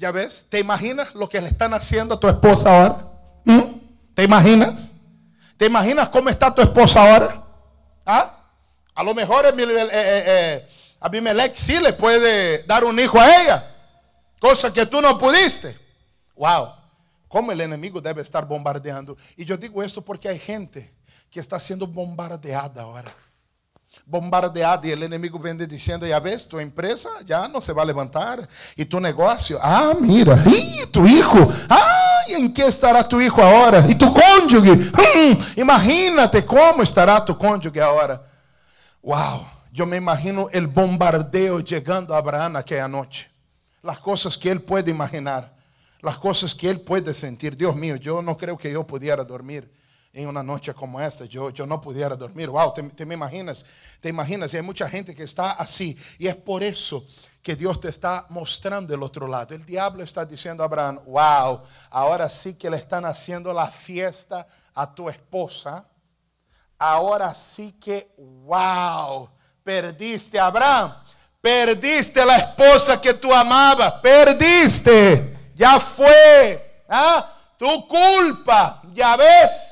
Já 0.00 0.10
ves? 0.10 0.46
¿Te 0.48 0.58
imaginas 0.58 1.14
lo 1.14 1.28
que 1.28 1.42
le 1.42 1.48
están 1.48 1.74
haciendo 1.74 2.14
a 2.14 2.20
tu 2.20 2.26
esposa 2.26 2.74
agora? 2.74 3.06
¿Mm? 3.44 3.60
¿Te 4.14 4.24
imaginas? 4.24 4.92
¿Te 5.58 5.66
imaginas 5.66 6.08
cómo 6.08 6.30
está 6.30 6.54
tu 6.54 6.62
esposa 6.62 7.02
ahora? 7.02 7.44
¿Ah? 8.06 8.34
A 8.94 9.02
lo 9.02 9.12
mejor 9.12 9.44
eh, 9.44 9.52
eh, 9.58 9.88
eh, 9.92 10.68
Abimelech 11.00 11.54
sí 11.54 11.78
le 11.78 11.92
puede 11.92 12.62
dar 12.62 12.82
un 12.82 12.98
hijo 12.98 13.20
a 13.20 13.42
ella, 13.42 13.70
cosa 14.38 14.72
que 14.72 14.86
tú 14.86 15.02
no 15.02 15.18
pudiste. 15.18 15.76
Wow, 16.34 16.70
cómo 17.28 17.52
el 17.52 17.60
enemigo 17.60 18.00
debe 18.00 18.22
estar 18.22 18.46
bombardeando. 18.46 19.18
Y 19.36 19.44
yo 19.44 19.58
digo 19.58 19.82
esto 19.82 20.00
porque 20.00 20.30
hay 20.30 20.38
gente 20.38 20.94
que 21.30 21.40
está 21.40 21.60
siendo 21.60 21.86
bombardeada 21.86 22.80
ahora. 22.82 23.14
Bombardeada 24.10 24.88
y 24.88 24.90
el 24.90 25.04
enemigo 25.04 25.38
viene 25.38 25.68
diciendo, 25.68 26.04
ya 26.04 26.18
ves, 26.18 26.48
tu 26.48 26.58
empresa 26.58 27.08
ya 27.24 27.46
no 27.46 27.62
se 27.62 27.72
va 27.72 27.82
a 27.82 27.84
levantar 27.84 28.48
y 28.74 28.84
tu 28.84 28.98
negocio, 28.98 29.56
ah, 29.62 29.94
mira, 30.00 30.42
y 30.46 30.84
tu 30.90 31.06
hijo, 31.06 31.48
ah, 31.68 32.22
¿en 32.26 32.52
qué 32.52 32.66
estará 32.66 33.06
tu 33.06 33.20
hijo 33.20 33.40
ahora? 33.40 33.86
Y 33.88 33.94
tu 33.94 34.12
cónyuge, 34.12 34.72
hmm, 34.72 35.60
imagínate 35.60 36.44
cómo 36.44 36.82
estará 36.82 37.24
tu 37.24 37.38
cónyuge 37.38 37.80
ahora. 37.80 38.20
Wow, 39.00 39.46
yo 39.70 39.86
me 39.86 39.98
imagino 39.98 40.48
el 40.50 40.66
bombardeo 40.66 41.60
llegando 41.60 42.12
a 42.12 42.18
Abraham 42.18 42.56
aquella 42.56 42.88
noche. 42.88 43.30
las 43.80 44.00
cosas 44.00 44.36
que 44.36 44.50
él 44.50 44.60
puede 44.60 44.90
imaginar, 44.90 45.54
las 46.00 46.18
cosas 46.18 46.52
que 46.52 46.68
él 46.68 46.80
puede 46.80 47.14
sentir. 47.14 47.56
Dios 47.56 47.76
mío, 47.76 47.94
yo 47.94 48.20
no 48.22 48.36
creo 48.36 48.58
que 48.58 48.72
yo 48.72 48.84
pudiera 48.84 49.22
dormir 49.22 49.70
en 50.12 50.28
una 50.28 50.42
noche 50.42 50.74
como 50.74 51.00
esta. 51.00 51.24
Yo, 51.24 51.50
yo 51.50 51.66
no 51.66 51.80
pudiera 51.80 52.16
dormir. 52.16 52.48
Wow, 52.48 52.74
te, 52.74 52.82
te 52.82 53.06
me 53.06 53.14
imaginas, 53.14 53.64
te 54.00 54.08
imaginas. 54.08 54.52
Y 54.52 54.56
hay 54.56 54.62
mucha 54.62 54.88
gente 54.88 55.14
que 55.14 55.22
está 55.22 55.52
así. 55.52 55.98
Y 56.18 56.26
es 56.26 56.36
por 56.36 56.62
eso 56.62 57.04
que 57.42 57.56
Dios 57.56 57.80
te 57.80 57.88
está 57.88 58.26
mostrando 58.28 58.94
el 58.94 59.02
otro 59.02 59.26
lado. 59.26 59.54
El 59.54 59.64
diablo 59.64 60.02
está 60.02 60.24
diciendo 60.24 60.62
a 60.62 60.66
Abraham, 60.66 61.00
wow, 61.06 61.62
ahora 61.90 62.28
sí 62.28 62.54
que 62.54 62.68
le 62.68 62.76
están 62.76 63.04
haciendo 63.04 63.52
la 63.52 63.66
fiesta 63.66 64.46
a 64.74 64.94
tu 64.94 65.08
esposa. 65.08 65.86
Ahora 66.78 67.34
sí 67.34 67.72
que, 67.72 68.14
wow, 68.18 69.28
perdiste, 69.62 70.38
Abraham. 70.38 70.94
Perdiste 71.40 72.24
la 72.24 72.36
esposa 72.36 73.00
que 73.00 73.14
tú 73.14 73.32
amabas. 73.32 73.94
Perdiste. 74.02 75.52
Ya 75.54 75.80
fue. 75.80 76.84
¿Ah? 76.88 77.34
Tu 77.56 77.88
culpa. 77.88 78.82
Ya 78.92 79.16
ves. 79.16 79.69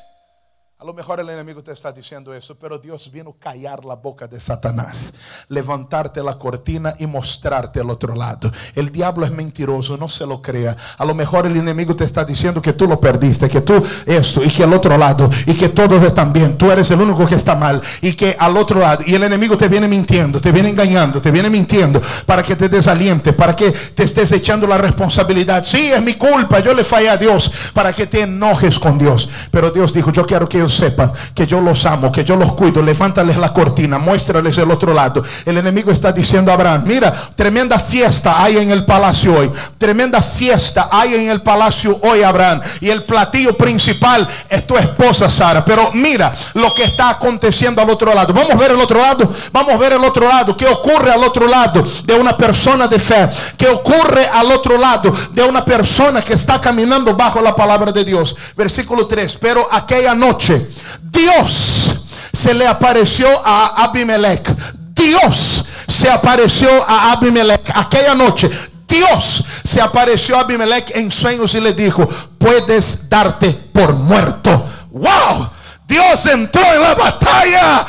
A 0.80 0.84
lo 0.84 0.94
mejor 0.94 1.18
el 1.18 1.28
enemigo 1.28 1.60
te 1.60 1.72
está 1.72 1.90
diciendo 1.90 2.32
eso, 2.32 2.56
pero 2.56 2.78
Dios 2.78 3.10
vino 3.10 3.30
a 3.30 3.42
callar 3.42 3.84
la 3.84 3.96
boca 3.96 4.28
de 4.28 4.38
Satanás, 4.38 5.12
levantarte 5.48 6.22
la 6.22 6.38
cortina 6.38 6.94
y 7.00 7.06
mostrarte 7.08 7.80
el 7.80 7.90
otro 7.90 8.14
lado. 8.14 8.52
El 8.76 8.92
diablo 8.92 9.26
es 9.26 9.32
mentiroso, 9.32 9.96
no 9.96 10.08
se 10.08 10.24
lo 10.24 10.40
crea. 10.40 10.76
A 10.96 11.04
lo 11.04 11.16
mejor 11.16 11.46
el 11.46 11.56
enemigo 11.56 11.96
te 11.96 12.04
está 12.04 12.24
diciendo 12.24 12.62
que 12.62 12.74
tú 12.74 12.86
lo 12.86 13.00
perdiste, 13.00 13.48
que 13.48 13.60
tú 13.60 13.84
esto 14.06 14.44
y 14.44 14.50
que 14.50 14.62
el 14.62 14.72
otro 14.72 14.96
lado 14.96 15.28
y 15.46 15.54
que 15.54 15.68
todo 15.70 15.96
están 15.96 16.32
bien. 16.32 16.56
Tú 16.56 16.70
eres 16.70 16.88
el 16.92 17.00
único 17.00 17.26
que 17.26 17.34
está 17.34 17.56
mal 17.56 17.82
y 18.00 18.12
que 18.12 18.36
al 18.38 18.56
otro 18.56 18.78
lado 18.78 19.02
y 19.04 19.16
el 19.16 19.24
enemigo 19.24 19.58
te 19.58 19.66
viene 19.66 19.88
mintiendo, 19.88 20.40
te 20.40 20.52
viene 20.52 20.68
engañando, 20.68 21.20
te 21.20 21.32
viene 21.32 21.50
mintiendo 21.50 22.00
para 22.24 22.44
que 22.44 22.54
te 22.54 22.68
desalientes, 22.68 23.34
para 23.34 23.56
que 23.56 23.72
te 23.72 24.04
estés 24.04 24.30
echando 24.30 24.64
la 24.64 24.78
responsabilidad. 24.78 25.64
Sí, 25.64 25.90
es 25.90 26.00
mi 26.00 26.14
culpa, 26.14 26.60
yo 26.60 26.72
le 26.72 26.84
fallé 26.84 27.10
a 27.10 27.16
Dios, 27.16 27.50
para 27.74 27.92
que 27.92 28.06
te 28.06 28.20
enojes 28.20 28.78
con 28.78 28.96
Dios. 28.96 29.28
Pero 29.50 29.72
Dios 29.72 29.92
dijo, 29.92 30.12
yo 30.12 30.24
quiero 30.24 30.48
que 30.48 30.67
sepan 30.68 31.12
que 31.34 31.46
yo 31.46 31.60
los 31.60 31.84
amo, 31.86 32.12
que 32.12 32.24
yo 32.24 32.36
los 32.36 32.52
cuido. 32.52 32.82
Levántales 32.82 33.36
la 33.36 33.52
cortina, 33.52 33.98
muéstrales 33.98 34.56
el 34.58 34.70
otro 34.70 34.92
lado. 34.94 35.22
El 35.44 35.58
enemigo 35.58 35.90
está 35.90 36.12
diciendo 36.12 36.50
a 36.50 36.54
Abraham, 36.54 36.84
mira, 36.86 37.12
tremenda 37.34 37.78
fiesta 37.78 38.42
hay 38.42 38.58
en 38.58 38.70
el 38.70 38.84
palacio 38.84 39.34
hoy. 39.38 39.50
Tremenda 39.78 40.20
fiesta 40.22 40.88
hay 40.90 41.14
en 41.14 41.30
el 41.30 41.40
palacio 41.42 41.98
hoy, 42.02 42.22
Abraham. 42.22 42.60
Y 42.80 42.90
el 42.90 43.04
platillo 43.04 43.56
principal 43.56 44.28
es 44.48 44.66
tu 44.66 44.76
esposa, 44.76 45.30
Sara. 45.30 45.64
Pero 45.64 45.90
mira 45.94 46.34
lo 46.54 46.74
que 46.74 46.84
está 46.84 47.10
aconteciendo 47.10 47.82
al 47.82 47.90
otro 47.90 48.14
lado. 48.14 48.32
Vamos 48.32 48.52
a 48.52 48.56
ver 48.56 48.72
el 48.72 48.80
otro 48.80 49.00
lado. 49.00 49.32
Vamos 49.52 49.74
a 49.74 49.76
ver 49.76 49.92
el 49.92 50.04
otro 50.04 50.28
lado. 50.28 50.56
¿Qué 50.56 50.66
ocurre 50.66 51.10
al 51.10 51.22
otro 51.22 51.46
lado 51.46 51.84
de 52.04 52.14
una 52.14 52.36
persona 52.36 52.86
de 52.86 52.98
fe? 52.98 53.28
¿Qué 53.56 53.68
ocurre 53.68 54.26
al 54.26 54.50
otro 54.52 54.78
lado 54.78 55.12
de 55.32 55.42
una 55.42 55.64
persona 55.64 56.22
que 56.22 56.34
está 56.34 56.60
caminando 56.60 57.14
bajo 57.14 57.40
la 57.40 57.54
palabra 57.54 57.92
de 57.92 58.04
Dios? 58.04 58.36
Versículo 58.56 59.06
3. 59.06 59.38
Pero 59.40 59.66
aquella 59.70 60.14
noche 60.14 60.57
Dios 61.02 61.94
se 62.32 62.54
le 62.54 62.66
apareció 62.66 63.28
a 63.44 63.84
Abimelech. 63.84 64.54
Dios 64.94 65.64
se 65.86 66.10
apareció 66.10 66.68
a 66.88 67.12
Abimelech 67.12 67.70
aquella 67.74 68.14
noche. 68.14 68.50
Dios 68.86 69.44
se 69.64 69.80
apareció 69.80 70.36
a 70.36 70.40
Abimelech 70.40 70.90
en 70.94 71.10
sueños 71.10 71.54
y 71.54 71.60
le 71.60 71.74
dijo, 71.74 72.08
puedes 72.38 73.08
darte 73.08 73.50
por 73.50 73.94
muerto. 73.94 74.66
¡Wow! 74.90 75.50
Dios 75.88 76.26
entró 76.26 76.62
en 76.74 76.82
la 76.82 76.94
batalla. 76.94 77.86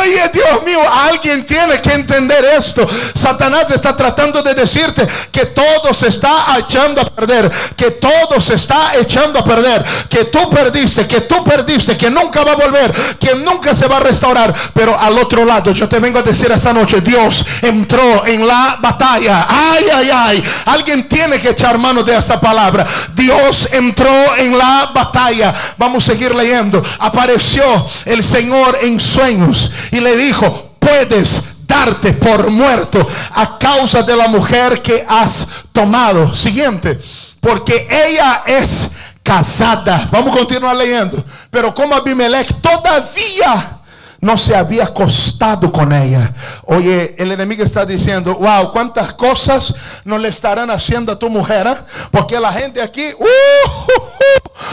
Oye, 0.00 0.30
Dios 0.32 0.62
mío, 0.64 0.80
alguien 0.90 1.44
tiene 1.44 1.82
que 1.82 1.92
entender 1.92 2.42
esto. 2.56 2.88
Satanás 3.14 3.70
está 3.70 3.94
tratando 3.94 4.42
de 4.42 4.54
decirte 4.54 5.06
que 5.30 5.44
todo 5.46 5.92
se 5.92 6.08
está 6.08 6.56
echando 6.58 7.02
a 7.02 7.04
perder, 7.04 7.52
que 7.76 7.90
todo 7.90 8.40
se 8.40 8.54
está 8.54 8.96
echando 8.98 9.38
a 9.38 9.44
perder, 9.44 9.84
que 10.08 10.24
tú 10.24 10.48
perdiste, 10.48 11.06
que 11.06 11.20
tú 11.20 11.44
perdiste, 11.44 11.94
que 11.94 12.08
nunca 12.08 12.42
va 12.42 12.52
a 12.52 12.56
volver, 12.56 12.90
que 13.20 13.34
nunca 13.34 13.74
se 13.74 13.86
va 13.86 13.98
a 13.98 14.00
restaurar. 14.00 14.54
Pero 14.72 14.98
al 14.98 15.18
otro 15.18 15.44
lado, 15.44 15.72
yo 15.72 15.86
te 15.86 15.98
vengo 15.98 16.20
a 16.20 16.22
decir 16.22 16.50
esta 16.50 16.72
noche, 16.72 17.02
Dios 17.02 17.44
entró 17.60 18.24
en 18.24 18.48
la 18.48 18.78
batalla. 18.80 19.46
Ay, 19.46 19.84
ay, 19.94 20.10
ay. 20.10 20.44
Alguien 20.64 21.06
tiene 21.06 21.38
que 21.38 21.50
echar 21.50 21.76
mano 21.76 22.02
de 22.02 22.16
esta 22.16 22.40
palabra. 22.40 22.86
Dios 23.14 23.68
entró 23.72 24.36
en 24.38 24.56
la 24.56 24.90
batalla. 24.94 25.54
Vamos 25.76 26.02
a 26.04 26.12
seguir 26.12 26.34
leyendo. 26.34 26.82
Apareció 26.98 27.41
el 28.04 28.22
Señor 28.22 28.78
en 28.82 29.00
sueños 29.00 29.70
y 29.90 30.00
le 30.00 30.16
dijo, 30.16 30.72
puedes 30.78 31.42
darte 31.66 32.12
por 32.12 32.50
muerto 32.50 33.06
a 33.32 33.58
causa 33.58 34.02
de 34.02 34.16
la 34.16 34.28
mujer 34.28 34.82
que 34.82 35.04
has 35.08 35.46
tomado. 35.72 36.34
Siguiente, 36.34 37.00
porque 37.40 37.86
ella 37.90 38.42
es 38.46 38.88
casada. 39.22 40.08
Vamos 40.10 40.34
a 40.34 40.38
continuar 40.38 40.76
leyendo. 40.76 41.22
Pero 41.50 41.74
como 41.74 41.94
Abimelech 41.94 42.60
todavía 42.60 43.78
no 44.20 44.38
se 44.38 44.54
había 44.54 44.84
acostado 44.84 45.72
con 45.72 45.92
ella. 45.92 46.32
Oye, 46.64 47.16
el 47.18 47.32
enemigo 47.32 47.64
está 47.64 47.84
diciendo, 47.84 48.36
wow, 48.36 48.70
cuántas 48.70 49.14
cosas 49.14 49.74
no 50.04 50.16
le 50.16 50.28
estarán 50.28 50.70
haciendo 50.70 51.12
a 51.12 51.18
tu 51.18 51.28
mujer. 51.28 51.66
¿eh? 51.66 51.76
Porque 52.12 52.38
la 52.38 52.52
gente 52.52 52.80
aquí, 52.80 53.08
uh, 53.18 53.24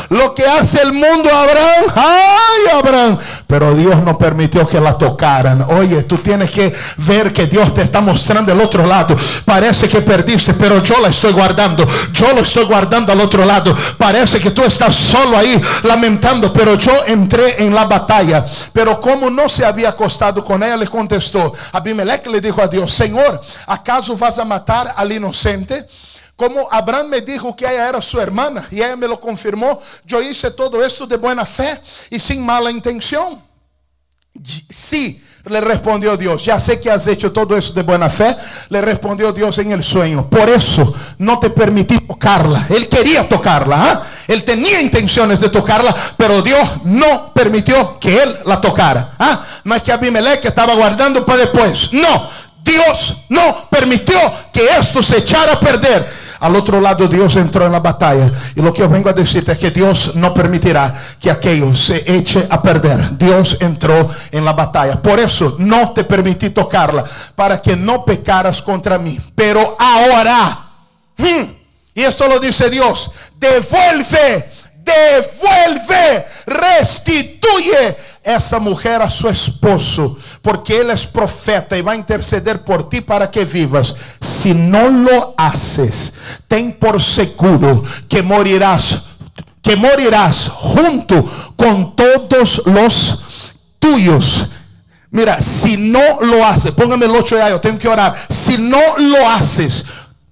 lo 0.10 0.34
que 0.34 0.46
hace 0.46 0.82
el 0.82 0.94
mundo 0.94 1.30
Abraham, 1.34 1.86
ay 1.96 2.78
Abraham. 2.78 3.18
Pero 3.48 3.74
Dios 3.76 4.02
no 4.04 4.18
permitió 4.18 4.68
que 4.68 4.80
la 4.80 4.98
tocaran. 4.98 5.62
Oye, 5.70 6.04
tú 6.04 6.18
tienes 6.18 6.52
que 6.52 6.74
ver 6.98 7.34
que 7.34 7.48
Dios 7.48 7.74
te 7.74 7.82
está 7.82 8.02
mostrando 8.02 8.52
el 8.52 8.62
otro 8.62 8.86
lado. 8.86 9.16
Parece 9.46 9.88
que 9.88 10.02
perdiste, 10.02 10.54
pero 10.54 10.84
yo 10.84 11.00
la 11.00 11.10
estoy 11.10 11.34
guardando. 11.34 11.88
Yo 12.12 12.32
lo 12.34 12.42
estoy 12.42 12.66
guardando 12.66 13.12
al 13.12 13.22
otro 13.22 13.46
lado. 13.46 13.76
Parece 13.98 14.40
que 14.40 14.52
tú 14.52 14.64
estás 14.64 14.96
solo 14.96 15.38
ahí 15.38 15.62
lamentando, 15.84 16.54
pero 16.54 16.76
yo 16.76 16.92
entré 17.06 17.64
en 17.64 17.74
la 17.74 17.86
batalla. 17.86 18.46
Pero 18.72 19.00
como 19.02 19.30
no 19.30 19.50
se 19.50 19.66
había 19.66 19.90
acostado 19.90 20.44
con 20.44 20.64
ella, 20.64 20.78
le 20.78 20.88
contestó. 20.88 21.54
Abimelech 21.72 22.28
le 22.28 22.42
dijo 22.42 22.62
a 22.62 22.68
Dios, 22.68 22.92
Señor, 22.92 23.42
¿acaso 23.68 24.16
vas 24.16 24.38
a 24.40 24.46
matar 24.46 24.94
al 24.96 25.12
inocente? 25.12 25.88
Como 26.40 26.70
Abraham 26.72 27.08
me 27.10 27.20
dijo 27.20 27.54
que 27.54 27.66
ella 27.66 27.90
era 27.90 28.02
su 28.02 28.18
hermana 28.18 28.66
y 28.72 28.78
ella 28.78 28.96
me 28.96 29.10
lo 29.10 29.20
confirmó, 29.20 29.82
yo 30.06 30.22
hice 30.22 30.50
todo 30.52 30.82
esto 30.86 31.06
de 31.06 31.18
buena 31.18 31.44
fe 31.46 31.82
y 32.10 32.18
sin 32.18 32.46
mala 32.46 32.72
intención. 32.72 33.44
Sí, 34.42 35.22
le 35.48 35.60
respondió 35.60 36.16
Dios, 36.16 36.46
ya 36.46 36.58
sé 36.58 36.80
que 36.80 36.90
has 36.90 37.06
hecho 37.08 37.34
todo 37.34 37.58
eso 37.58 37.74
de 37.74 37.82
buena 37.82 38.10
fe. 38.10 38.38
Le 38.70 38.80
respondió 38.80 39.34
Dios 39.34 39.58
en 39.58 39.74
el 39.74 39.84
sueño. 39.84 40.30
Por 40.30 40.48
eso 40.48 40.96
no 41.18 41.40
te 41.40 41.50
permití 41.50 42.00
tocarla. 42.00 42.68
Él 42.70 42.88
quería 42.88 43.28
tocarla. 43.28 43.76
¿ah? 43.78 44.04
Él 44.26 44.46
tenía 44.46 44.80
intenciones 44.80 45.42
de 45.42 45.50
tocarla, 45.50 45.94
pero 46.16 46.42
Dios 46.42 46.86
no 46.86 47.34
permitió 47.34 48.00
que 48.00 48.24
él 48.24 48.38
la 48.46 48.62
tocara. 48.62 49.16
¿ah? 49.20 49.44
Más 49.66 49.84
que 49.84 49.92
Abimelech 49.92 50.46
estaba 50.46 50.74
guardando 50.74 51.26
para 51.26 51.40
después. 51.40 51.90
No, 51.92 52.30
Dios 52.64 53.26
no 53.28 53.68
permitió 53.70 54.18
que 54.54 54.70
esto 54.80 55.04
se 55.04 55.18
echara 55.18 55.54
a 55.54 55.60
perder. 55.60 56.29
Al 56.40 56.56
otro 56.56 56.80
lado 56.80 57.08
Dios 57.08 57.36
entró 57.36 57.66
en 57.66 57.72
la 57.72 57.80
batalla. 57.80 58.32
Y 58.56 58.62
lo 58.62 58.74
que 58.74 58.82
yo 58.82 58.90
vengo 58.90 59.10
a 59.10 59.14
decirte 59.14 59.52
es 59.52 59.58
que 59.58 59.72
Dios 59.72 60.16
no 60.16 60.34
permitirá 60.34 61.16
que 61.20 61.30
aquello 61.30 61.76
se 61.76 62.04
eche 62.06 62.48
a 62.50 62.62
perder. 62.62 63.18
Dios 63.18 63.58
entró 63.60 64.10
en 64.32 64.46
la 64.46 64.54
batalla. 64.54 65.02
Por 65.02 65.20
eso 65.20 65.56
no 65.60 65.92
te 65.92 66.04
permití 66.04 66.50
tocarla. 66.52 67.04
Para 67.36 67.62
que 67.62 67.76
no 67.76 68.06
pecaras 68.06 68.62
contra 68.62 68.98
mí. 68.98 69.20
Pero 69.36 69.76
ahora. 69.78 70.66
Hmm, 71.18 71.44
y 71.94 72.02
esto 72.04 72.28
lo 72.28 72.40
dice 72.40 72.70
Dios. 72.70 73.12
Devuelve. 73.38 74.52
Devuelve. 74.76 76.26
Restituye 76.46 77.98
essa 78.30 78.60
mulher 78.60 79.02
a 79.02 79.10
seu 79.10 79.30
esposo, 79.30 80.18
porque 80.42 80.74
ele 80.74 80.92
é 80.92 80.98
profeta 81.12 81.78
e 81.78 81.82
vai 81.82 81.98
interceder 81.98 82.60
por 82.60 82.84
ti 82.84 83.02
para 83.02 83.28
que 83.28 83.44
vivas. 83.44 83.96
Se 84.22 84.54
não 84.54 85.04
lo 85.04 85.34
haces, 85.38 86.14
tem 86.48 86.72
por 86.72 87.02
seguro 87.02 87.84
que 88.08 88.22
morirás, 88.22 89.02
que 89.62 89.76
morirás 89.76 90.48
junto 90.48 91.24
com 91.56 91.86
todos 91.86 92.62
los 92.66 93.24
tuyos. 93.80 94.48
Mira, 95.12 95.42
si 95.42 95.76
no 95.76 96.22
lo 96.22 96.46
haces, 96.46 96.72
póngame 96.72 97.06
el 97.06 97.16
8 97.16 97.38
ya, 97.38 97.50
yo 97.50 97.60
tengo 97.60 97.80
que 97.80 97.88
orar. 97.88 98.16
Si 98.30 98.58
no 98.58 98.98
lo 98.98 99.28
haces, 99.28 99.84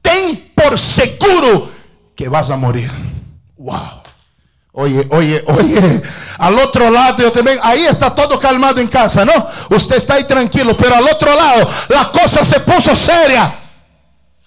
ten 0.02 0.52
por 0.54 0.78
seguro 0.78 1.70
que 2.16 2.30
vas 2.30 2.50
a 2.50 2.58
morir. 2.58 2.92
Wow. 3.58 4.07
Oye, 4.80 5.08
oye, 5.10 5.44
oye, 5.48 6.04
al 6.38 6.60
otro 6.60 6.92
lado 6.92 7.24
yo 7.24 7.32
también, 7.32 7.60
ahí 7.64 7.88
está 7.88 8.14
todo 8.14 8.40
calmado 8.40 8.80
en 8.80 8.88
casa, 8.88 9.26
¿no? 9.26 9.34
Usted 9.76 9.96
está 9.96 10.14
ahí 10.14 10.26
tranquilo, 10.26 10.78
pero 10.78 10.94
al 10.94 11.04
otro 11.04 11.36
lado 11.36 11.68
la 11.88 12.12
cosa 12.12 12.46
se 12.46 12.60
puso 12.60 12.96
seria. 12.96 13.56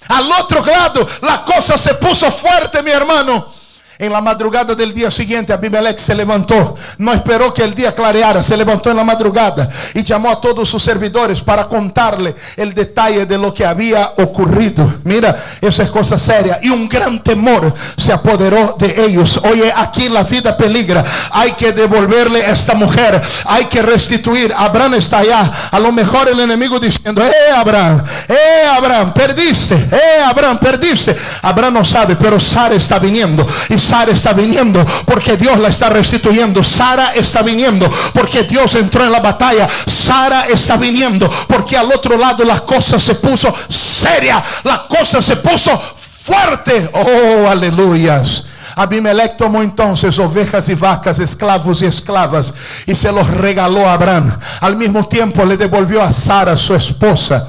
Al 0.06 0.30
otro 0.30 0.64
lado 0.64 1.04
la 1.22 1.44
cosa 1.44 1.76
se 1.76 1.94
puso 1.94 2.30
fuerte, 2.30 2.80
mi 2.80 2.92
hermano. 2.92 3.52
En 4.00 4.10
la 4.10 4.22
madrugada 4.22 4.74
del 4.74 4.94
día 4.94 5.10
siguiente, 5.10 5.52
Abimelech 5.52 5.98
se 5.98 6.14
levantó. 6.14 6.74
No 6.96 7.12
esperó 7.12 7.52
que 7.52 7.62
el 7.62 7.74
día 7.74 7.94
clareara. 7.94 8.42
Se 8.42 8.56
levantó 8.56 8.90
en 8.90 8.96
la 8.96 9.04
madrugada 9.04 9.68
y 9.92 10.02
llamó 10.02 10.30
a 10.30 10.40
todos 10.40 10.70
sus 10.70 10.82
servidores 10.82 11.42
para 11.42 11.66
contarle 11.66 12.34
el 12.56 12.72
detalle 12.72 13.26
de 13.26 13.36
lo 13.36 13.52
que 13.52 13.66
había 13.66 14.12
ocurrido. 14.16 14.94
Mira, 15.04 15.36
esa 15.60 15.82
es 15.82 15.90
cosa 15.90 16.18
seria. 16.18 16.58
Y 16.62 16.70
un 16.70 16.88
gran 16.88 17.22
temor 17.22 17.74
se 17.94 18.10
apoderó 18.10 18.74
de 18.78 19.04
ellos. 19.04 19.38
Oye, 19.44 19.70
aquí 19.76 20.08
la 20.08 20.22
vida 20.24 20.56
peligra. 20.56 21.04
Hay 21.32 21.52
que 21.52 21.72
devolverle 21.72 22.42
a 22.46 22.52
esta 22.52 22.72
mujer. 22.72 23.20
Hay 23.44 23.66
que 23.66 23.82
restituir. 23.82 24.50
Abraham 24.56 24.94
está 24.94 25.18
allá. 25.18 25.68
A 25.70 25.78
lo 25.78 25.92
mejor 25.92 26.26
el 26.30 26.40
enemigo 26.40 26.80
diciendo, 26.80 27.22
eh 27.22 27.52
Abraham, 27.54 28.02
eh 28.26 28.66
Abraham, 28.66 29.12
perdiste. 29.12 29.74
Eh 29.74 30.22
Abraham, 30.24 30.58
perdiste. 30.58 31.14
Abraham 31.42 31.74
no 31.74 31.84
sabe, 31.84 32.16
pero 32.16 32.40
Sara 32.40 32.74
está 32.74 32.98
viniendo. 32.98 33.46
Y 33.68 33.89
Sara 33.90 34.12
está 34.12 34.32
viniendo 34.32 34.86
porque 35.04 35.36
Dios 35.36 35.58
la 35.58 35.66
está 35.66 35.88
restituyendo. 35.88 36.62
Sara 36.62 37.12
está 37.12 37.42
viniendo 37.42 37.90
porque 38.14 38.44
Dios 38.44 38.76
entró 38.76 39.04
en 39.04 39.10
la 39.10 39.18
batalla. 39.18 39.68
Sara 39.84 40.46
está 40.46 40.76
viniendo 40.76 41.28
porque 41.48 41.76
al 41.76 41.90
otro 41.90 42.16
lado 42.16 42.44
la 42.44 42.60
cosa 42.60 43.00
se 43.00 43.16
puso 43.16 43.52
seria. 43.68 44.40
La 44.62 44.86
cosa 44.86 45.20
se 45.20 45.34
puso 45.36 45.76
fuerte. 45.96 46.88
Oh, 46.92 47.48
aleluyas. 47.48 48.44
Abimelech 48.76 49.36
tomó 49.36 49.60
entonces 49.60 50.16
ovejas 50.20 50.68
y 50.68 50.74
vacas, 50.74 51.18
esclavos 51.18 51.82
y 51.82 51.86
esclavas, 51.86 52.54
y 52.86 52.94
se 52.94 53.10
los 53.10 53.26
regaló 53.26 53.88
a 53.88 53.94
Abraham. 53.94 54.38
Al 54.60 54.76
mismo 54.76 55.08
tiempo 55.08 55.44
le 55.44 55.56
devolvió 55.56 56.00
a 56.00 56.12
Sara, 56.12 56.56
su 56.56 56.76
esposa. 56.76 57.48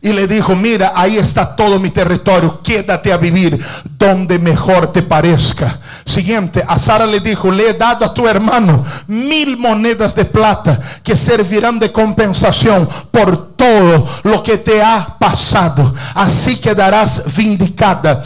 Y 0.00 0.12
le 0.12 0.28
dijo, 0.28 0.54
mira, 0.54 0.92
ahí 0.94 1.18
está 1.18 1.56
todo 1.56 1.80
mi 1.80 1.90
territorio, 1.90 2.60
quédate 2.62 3.12
a 3.12 3.16
vivir 3.16 3.60
donde 3.98 4.38
mejor 4.38 4.92
te 4.92 5.02
parezca. 5.02 5.80
Siguiente, 6.04 6.62
a 6.66 6.78
Sara 6.78 7.06
le 7.06 7.20
dijo, 7.20 7.50
le 7.50 7.70
he 7.70 7.74
dado 7.74 8.04
a 8.04 8.14
tu 8.14 8.26
hermano 8.28 8.84
mil 9.08 9.56
monedas 9.56 10.14
de 10.14 10.24
plata 10.24 10.80
que 11.02 11.16
servirán 11.16 11.78
de 11.78 11.90
compensación 11.90 12.88
por 13.10 13.56
todo 13.56 14.08
lo 14.22 14.42
que 14.42 14.58
te 14.58 14.82
ha 14.82 15.16
pasado. 15.18 15.94
Así 16.14 16.56
quedarás 16.56 17.24
vindicada 17.36 18.22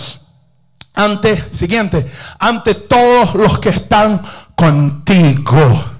ante, 0.94 1.42
siguiente, 1.52 2.10
ante 2.38 2.74
todos 2.74 3.34
los 3.34 3.58
que 3.58 3.70
están 3.70 4.22
contigo. 4.54 5.91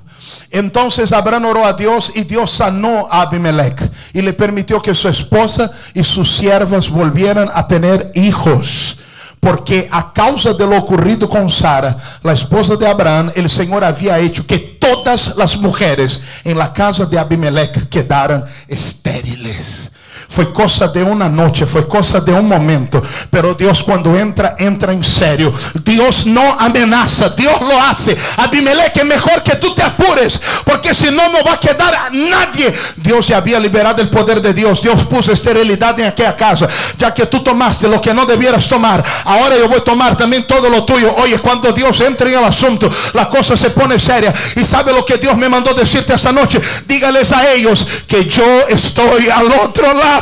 Entonces 0.53 1.13
Abraham 1.13 1.47
oró 1.47 1.65
a 1.65 1.73
Dios 1.73 2.13
y 2.15 2.25
Dios 2.25 2.51
sanó 2.53 3.09
a 3.11 3.23
Abimelech 3.23 3.91
y 4.13 4.21
le 4.21 4.35
permitió 4.35 4.83
que 4.83 4.95
su 4.95 5.09
esposa 5.09 5.73
y 5.95 6.05
sus 6.05 6.37
siervas 6.37 6.91
volvieran 6.91 7.49
a 7.55 7.67
tener 7.67 8.13
hijos. 8.15 8.99
Porque 9.41 9.89
a 9.91 10.13
causa 10.13 10.53
de 10.53 10.67
lo 10.67 10.77
ocurrido 10.77 11.29
con 11.29 11.51
Sara, 11.51 11.97
la 12.23 12.35
esposa 12.35 12.77
de 12.77 12.87
Abraham, 12.87 13.33
el 13.35 13.49
Señor 13.49 13.83
había 13.83 14.19
hecho 14.19 14.47
que 14.47 14.59
todas 14.59 15.35
las 15.37 15.57
mujeres 15.57 16.23
en 16.45 16.59
la 16.59 16.73
casa 16.73 17.07
de 17.07 17.19
Abimelech 17.19 17.89
quedaran 17.89 18.45
estériles. 18.69 19.92
Fue 20.33 20.51
cosa 20.51 20.89
de 20.89 21.03
una 21.03 21.29
noche, 21.29 21.67
fue 21.67 21.87
cosa 21.87 22.19
de 22.21 22.33
un 22.33 22.49
momento. 22.49 23.03
Pero 23.31 23.53
Dios 23.53 23.83
cuando 23.83 24.17
entra, 24.17 24.57
entra 24.59 24.91
en 24.91 25.05
serio. 25.05 25.53
Dios 25.85 26.25
no 26.25 26.57
amenaza, 26.59 27.29
Dios 27.31 27.61
lo 27.61 27.79
hace. 27.79 28.17
Abimelech 28.39 28.97
es 28.97 29.05
mejor 29.05 29.43
que 29.43 29.57
tú 29.57 29.75
te 29.75 29.83
apures, 29.83 30.41
porque 30.65 30.95
si 30.95 31.11
no, 31.11 31.29
no 31.29 31.45
va 31.45 31.53
a 31.53 31.61
quedar 31.61 31.95
a 31.95 32.09
nadie. 32.11 32.73
Dios 32.97 33.29
ya 33.29 33.37
había 33.37 33.61
liberado 33.61 34.01
el 34.01 34.09
poder 34.09 34.41
de 34.41 34.55
Dios. 34.55 34.81
Dios 34.81 35.05
puso 35.05 35.33
esterilidad 35.33 36.01
en 36.01 36.07
aquella 36.07 36.35
casa. 36.35 36.67
Ya 36.97 37.13
que 37.13 37.27
tú 37.27 37.41
tomaste 37.41 37.87
lo 37.87 38.01
que 38.01 38.15
no 38.15 38.25
debieras 38.25 38.67
tomar, 38.67 39.05
ahora 39.27 39.59
yo 39.59 39.69
voy 39.69 39.81
a 39.81 39.85
tomar 39.85 40.17
también 40.17 40.47
todo 40.47 40.71
lo 40.71 40.85
tuyo. 40.85 41.15
Oye, 41.17 41.39
cuando 41.41 41.73
Dios 41.73 42.01
entra 42.01 42.31
en 42.31 42.39
el 42.39 42.45
asunto, 42.45 42.91
la 43.13 43.29
cosa 43.29 43.55
se 43.55 43.69
pone 43.69 43.99
seria. 43.99 44.33
Y 44.57 44.65
sabe 44.65 44.95
lo 44.95 45.05
que 45.05 45.19
Dios 45.19 45.37
me 45.37 45.51
mandó 45.51 45.75
decirte 45.75 46.15
esta 46.15 46.33
noche. 46.33 46.59
Dígales 46.89 47.33
a 47.33 47.53
ellos 47.53 47.87
que 48.07 48.25
yo 48.25 48.67
estoy 48.71 49.29
al 49.29 49.53
otro 49.53 49.93
lado. 49.93 50.22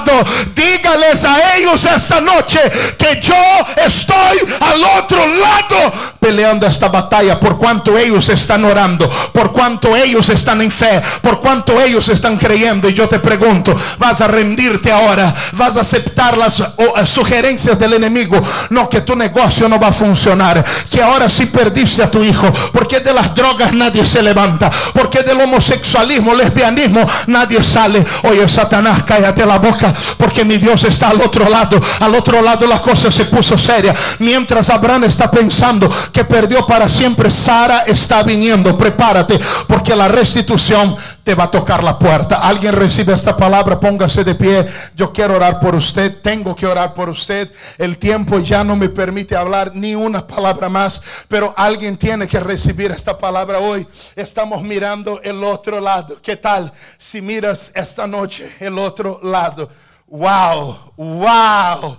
Dígales 0.54 1.24
a 1.24 1.56
ellos 1.56 1.84
esta 1.84 2.20
noche 2.20 2.58
que 2.96 3.20
yo 3.20 3.34
estoy 3.76 4.38
al 4.60 5.02
otro 5.02 5.26
lado 5.26 5.92
peleando 6.18 6.66
esta 6.66 6.88
batalla 6.88 7.40
por 7.40 7.58
cuanto 7.58 7.96
ellos 7.96 8.28
están 8.28 8.64
orando, 8.64 9.08
por 9.32 9.52
cuanto 9.52 9.96
ellos 9.96 10.28
están 10.28 10.60
en 10.62 10.70
fe, 10.70 11.00
por 11.22 11.40
cuanto 11.40 11.80
ellos 11.80 12.08
están 12.08 12.36
creyendo. 12.36 12.88
Y 12.88 12.94
yo 12.94 13.08
te 13.08 13.18
pregunto, 13.18 13.76
¿vas 13.98 14.20
a 14.20 14.28
rendirte 14.28 14.92
ahora? 14.92 15.34
¿Vas 15.52 15.76
a 15.76 15.80
aceptar 15.80 16.36
las 16.36 16.62
sugerencias 17.06 17.78
del 17.78 17.94
enemigo? 17.94 18.40
No, 18.70 18.88
que 18.88 19.00
tu 19.00 19.16
negocio 19.16 19.68
no 19.68 19.80
va 19.80 19.88
a 19.88 19.92
funcionar, 19.92 20.64
que 20.90 21.02
ahora 21.02 21.28
sí 21.30 21.46
perdiste 21.46 22.02
a 22.02 22.10
tu 22.10 22.22
hijo, 22.22 22.52
porque 22.72 23.00
de 23.00 23.12
las 23.12 23.34
drogas 23.34 23.72
nadie 23.72 24.04
se 24.04 24.22
levanta, 24.22 24.70
porque 24.92 25.22
del 25.22 25.40
homosexualismo, 25.40 26.34
lesbianismo 26.34 27.06
nadie 27.26 27.62
sale. 27.64 28.04
Oye, 28.24 28.48
Satanás, 28.48 29.02
cállate 29.04 29.46
la 29.46 29.58
boca 29.58 29.89
porque 30.16 30.44
mi 30.44 30.58
Dios 30.58 30.84
está 30.84 31.08
al 31.10 31.20
otro 31.20 31.48
lado. 31.48 31.80
Al 32.00 32.14
otro 32.14 32.42
lado 32.42 32.66
la 32.66 32.80
cosa 32.80 33.10
se 33.10 33.24
puso 33.26 33.58
seria. 33.58 33.94
Mientras 34.18 34.70
Abraham 34.70 35.04
está 35.04 35.30
pensando 35.30 35.90
que 36.12 36.24
perdió 36.24 36.66
para 36.66 36.88
siempre, 36.88 37.30
Sara 37.30 37.80
está 37.86 38.22
viniendo. 38.22 38.76
Prepárate, 38.76 39.38
porque 39.66 39.94
la 39.94 40.08
restitución 40.08 40.96
te 41.22 41.34
va 41.34 41.44
a 41.44 41.50
tocar 41.50 41.82
la 41.82 41.98
puerta. 41.98 42.36
Alguien 42.36 42.74
recibe 42.74 43.12
esta 43.12 43.36
palabra, 43.36 43.78
póngase 43.78 44.24
de 44.24 44.34
pie. 44.34 44.66
Yo 44.94 45.12
quiero 45.12 45.36
orar 45.36 45.60
por 45.60 45.74
usted, 45.74 46.20
tengo 46.22 46.54
que 46.56 46.66
orar 46.66 46.94
por 46.94 47.08
usted. 47.08 47.50
El 47.78 47.98
tiempo 47.98 48.38
ya 48.38 48.64
no 48.64 48.76
me 48.76 48.88
permite 48.88 49.36
hablar 49.36 49.72
ni 49.74 49.94
una 49.94 50.26
palabra 50.26 50.68
más, 50.68 51.02
pero 51.28 51.52
alguien 51.56 51.96
tiene 51.96 52.26
que 52.26 52.40
recibir 52.40 52.90
esta 52.90 53.16
palabra 53.16 53.58
hoy. 53.58 53.86
Estamos 54.16 54.62
mirando 54.62 55.20
el 55.22 55.42
otro 55.44 55.80
lado. 55.80 56.20
¿Qué 56.22 56.36
tal 56.36 56.72
si 56.96 57.20
miras 57.20 57.72
esta 57.74 58.06
noche 58.06 58.50
el 58.60 58.78
otro 58.78 59.20
lado? 59.22 59.68
Wow, 60.06 60.92
wow, 60.96 61.98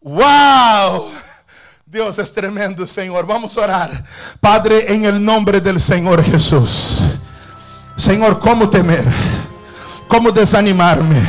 wow. 0.00 1.10
Dios 1.86 2.18
es 2.18 2.32
tremendo, 2.34 2.86
Señor. 2.86 3.26
Vamos 3.26 3.56
a 3.56 3.60
orar. 3.62 4.04
Padre, 4.40 4.92
en 4.92 5.04
el 5.04 5.24
nombre 5.24 5.60
del 5.60 5.80
Señor 5.80 6.22
Jesús. 6.22 7.02
Señor, 7.98 8.38
¿cómo 8.38 8.70
temer? 8.70 9.04
¿Cómo 10.06 10.30
desanimarme? 10.30 11.20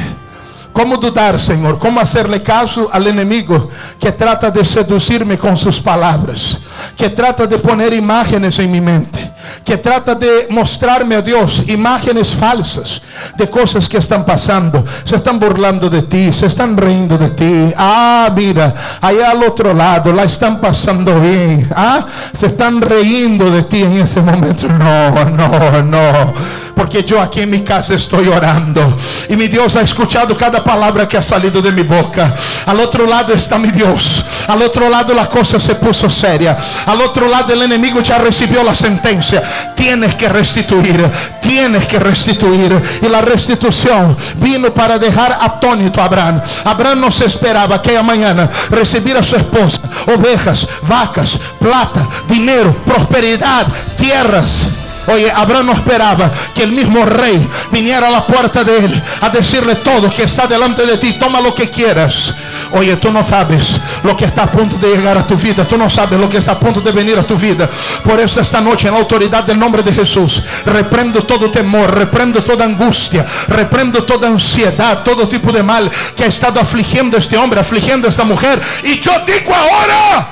¿Cómo 0.80 0.96
dudar, 0.96 1.38
Señor? 1.38 1.78
¿Cómo 1.78 2.00
hacerle 2.00 2.42
caso 2.42 2.88
al 2.90 3.06
enemigo 3.06 3.70
que 4.00 4.14
trata 4.14 4.50
de 4.50 4.64
seducirme 4.64 5.38
con 5.38 5.58
sus 5.58 5.78
palabras? 5.82 6.58
Que 6.96 7.10
trata 7.10 7.46
de 7.46 7.58
poner 7.58 7.92
imágenes 7.92 8.58
en 8.60 8.72
mi 8.72 8.80
mente? 8.80 9.34
Que 9.66 9.76
trata 9.76 10.16
de 10.16 10.48
mostrarme 10.50 11.16
a 11.16 11.22
Dios 11.22 11.68
imágenes 11.68 12.34
falsas 12.34 13.02
de 13.38 13.50
cosas 13.50 13.90
que 13.90 13.98
están 13.98 14.26
pasando. 14.26 14.86
Se 15.04 15.18
están 15.18 15.38
burlando 15.38 15.90
de 15.90 16.04
ti, 16.04 16.32
se 16.32 16.46
están 16.46 16.78
riendo 16.78 17.18
de 17.18 17.32
ti. 17.32 17.74
Ah, 17.76 18.32
mira, 18.34 18.74
allá 19.02 19.32
al 19.32 19.44
otro 19.44 19.74
lado 19.74 20.14
la 20.14 20.24
están 20.24 20.62
pasando 20.62 21.20
bien. 21.20 21.70
Ah, 21.76 22.06
se 22.40 22.46
están 22.46 22.82
riendo 22.82 23.52
de 23.52 23.64
ti 23.64 23.84
en 23.84 23.98
ese 23.98 24.22
momento. 24.22 24.70
No, 24.70 25.26
no, 25.26 25.82
no. 25.84 26.34
Porque 26.76 27.04
yo 27.04 27.22
aquí 27.22 27.42
en 27.42 27.50
mi 27.50 27.62
casa 27.62 27.96
estoy 27.96 28.28
orando. 28.28 28.98
Y 29.28 29.36
mi 29.36 29.48
Dios 29.48 29.76
ha 29.76 29.82
escuchado 29.82 30.38
cada 30.38 30.64
palabra 30.64 31.08
que 31.08 31.18
ha 31.18 31.22
salido 31.22 31.62
de 31.62 31.72
mi 31.72 31.84
boca. 31.84 32.36
Al 32.66 32.80
otro 32.80 33.06
lado 33.06 33.34
está 33.34 33.58
mi 33.58 33.72
Dios. 33.72 34.24
Al 34.48 34.62
otro 34.62 34.90
lado 34.90 35.14
la 35.14 35.30
cosa 35.30 35.60
se 35.60 35.76
puso 35.76 36.10
seria. 36.10 36.58
Al 36.86 37.02
otro 37.02 37.28
lado 37.28 37.54
el 37.54 37.62
enemigo 37.62 38.02
ya 38.02 38.18
recibió 38.18 38.64
la 38.64 38.76
sentencia. 38.76 39.74
Tienes 39.76 40.16
que 40.16 40.30
restituir. 40.30 41.10
Tienes 41.42 41.86
que 41.88 42.00
restituir. 42.00 42.82
Y 43.02 43.08
la 43.08 43.22
restitución 43.22 44.16
vino 44.38 44.74
para 44.74 44.98
dejar 44.98 45.38
atónito 45.42 46.02
a 46.02 46.06
Abraham. 46.06 46.42
Abraham 46.64 47.02
no 47.02 47.12
se 47.12 47.26
esperaba 47.26 47.76
aquella 47.76 48.04
mañana 48.04 48.50
recibir 48.70 49.18
a 49.18 49.24
su 49.24 49.36
esposa, 49.36 49.82
ovejas, 50.08 50.68
vacas, 50.84 51.40
plata, 51.60 52.08
dinero, 52.28 52.74
prosperidad, 52.86 53.68
tierras. 53.98 54.89
Oye, 55.12 55.32
Abraham 55.32 55.68
no 55.68 55.74
esperaba 55.74 56.32
que 56.54 56.64
el 56.64 56.72
mismo 56.72 57.04
rey 57.06 57.48
viniera 57.72 58.08
a 58.08 58.12
la 58.12 58.28
puerta 58.28 58.64
de 58.64 58.78
él 58.78 59.04
a 59.22 59.30
decirle 59.30 59.76
todo 59.76 60.14
que 60.14 60.24
está 60.24 60.46
delante 60.46 60.86
de 60.86 60.98
ti, 60.98 61.14
toma 61.14 61.42
lo 61.42 61.56
que 61.56 61.70
quieras. 61.70 62.34
Oye, 62.72 62.96
tú 62.98 63.12
no 63.12 63.26
sabes 63.26 63.80
lo 64.04 64.16
que 64.16 64.26
está 64.26 64.44
a 64.44 64.52
punto 64.52 64.78
de 64.78 64.96
llegar 64.96 65.18
a 65.18 65.26
tu 65.26 65.36
vida. 65.36 65.68
Tú 65.68 65.78
no 65.78 65.90
sabes 65.90 66.20
lo 66.20 66.30
que 66.30 66.38
está 66.38 66.52
a 66.52 66.60
punto 66.60 66.82
de 66.82 66.92
venir 66.92 67.18
a 67.18 67.26
tu 67.26 67.36
vida. 67.36 67.68
Por 68.04 68.20
eso 68.20 68.40
esta 68.40 68.62
noche 68.62 68.88
en 68.88 68.94
la 68.94 69.00
autoridad 69.00 69.44
del 69.44 69.58
nombre 69.58 69.82
de 69.82 69.92
Jesús, 69.92 70.44
reprendo 70.66 71.24
todo 71.24 71.50
temor, 71.50 71.92
reprendo 71.96 72.44
toda 72.44 72.66
angustia, 72.66 73.26
reprendo 73.48 74.04
toda 74.04 74.28
ansiedad, 74.28 75.02
todo 75.04 75.28
tipo 75.28 75.52
de 75.52 75.64
mal 75.64 75.90
que 76.16 76.26
ha 76.26 76.28
estado 76.28 76.60
afligiendo 76.60 77.18
este 77.18 77.36
hombre, 77.36 77.60
afligiendo 77.60 78.08
esta 78.08 78.24
mujer. 78.24 78.62
Y 78.84 79.00
yo 79.00 79.12
digo 79.26 79.56
ahora, 79.56 80.30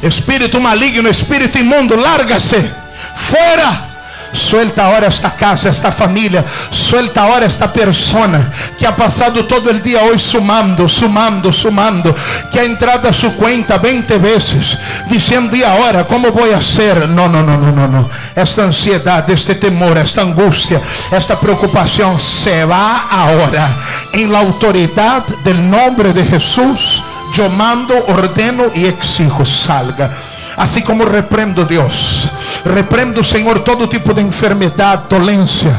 espíritu 0.00 0.58
maligno, 0.60 1.10
espíritu 1.10 1.58
inmundo, 1.58 1.94
lárgase 1.96 2.81
fuera, 3.14 3.92
Suelta 4.32 4.86
ahora 4.86 5.08
esta 5.08 5.30
casa, 5.36 5.68
esta 5.68 5.92
familia. 5.92 6.42
Suelta 6.70 7.22
ahora 7.22 7.44
esta 7.44 7.70
persona 7.70 8.50
que 8.78 8.86
ha 8.86 8.96
pasado 8.96 9.44
todo 9.44 9.68
el 9.70 9.82
día 9.82 10.00
hoy 10.04 10.18
sumando, 10.18 10.88
sumando, 10.88 11.52
sumando. 11.52 12.16
Que 12.50 12.60
ha 12.60 12.64
entrado 12.64 13.08
a 13.08 13.12
su 13.12 13.34
cuenta 13.34 13.76
20 13.76 14.16
veces 14.18 14.78
diciendo, 15.08 15.54
¿y 15.54 15.62
ahora 15.62 16.06
cómo 16.06 16.30
voy 16.30 16.50
a? 16.50 16.60
No, 17.08 17.28
no, 17.28 17.42
no, 17.42 17.58
no, 17.58 17.72
no, 17.72 17.86
no. 17.86 18.08
Esta 18.34 18.64
ansiedad, 18.64 19.28
este 19.28 19.56
temor, 19.56 19.98
esta 19.98 20.22
angustia, 20.22 20.80
esta 21.10 21.38
preocupación 21.38 22.18
se 22.18 22.64
va 22.64 23.08
ahora 23.10 23.68
en 24.12 24.32
la 24.32 24.40
autoridad 24.40 25.24
del 25.44 25.70
nombre 25.70 26.12
de 26.14 26.24
Jesús. 26.24 27.02
Yo 27.34 27.50
mando, 27.50 27.94
ordeno 28.08 28.64
y 28.74 28.86
exijo, 28.86 29.44
salga. 29.44 30.10
Así 30.56 30.82
como 30.82 31.04
reprendo, 31.04 31.64
Dios. 31.64 32.28
Reprendo, 32.64 33.24
Senhor, 33.24 33.60
todo 33.60 33.86
tipo 33.86 34.12
de 34.12 34.22
enfermidade, 34.22 35.04
dolência, 35.08 35.74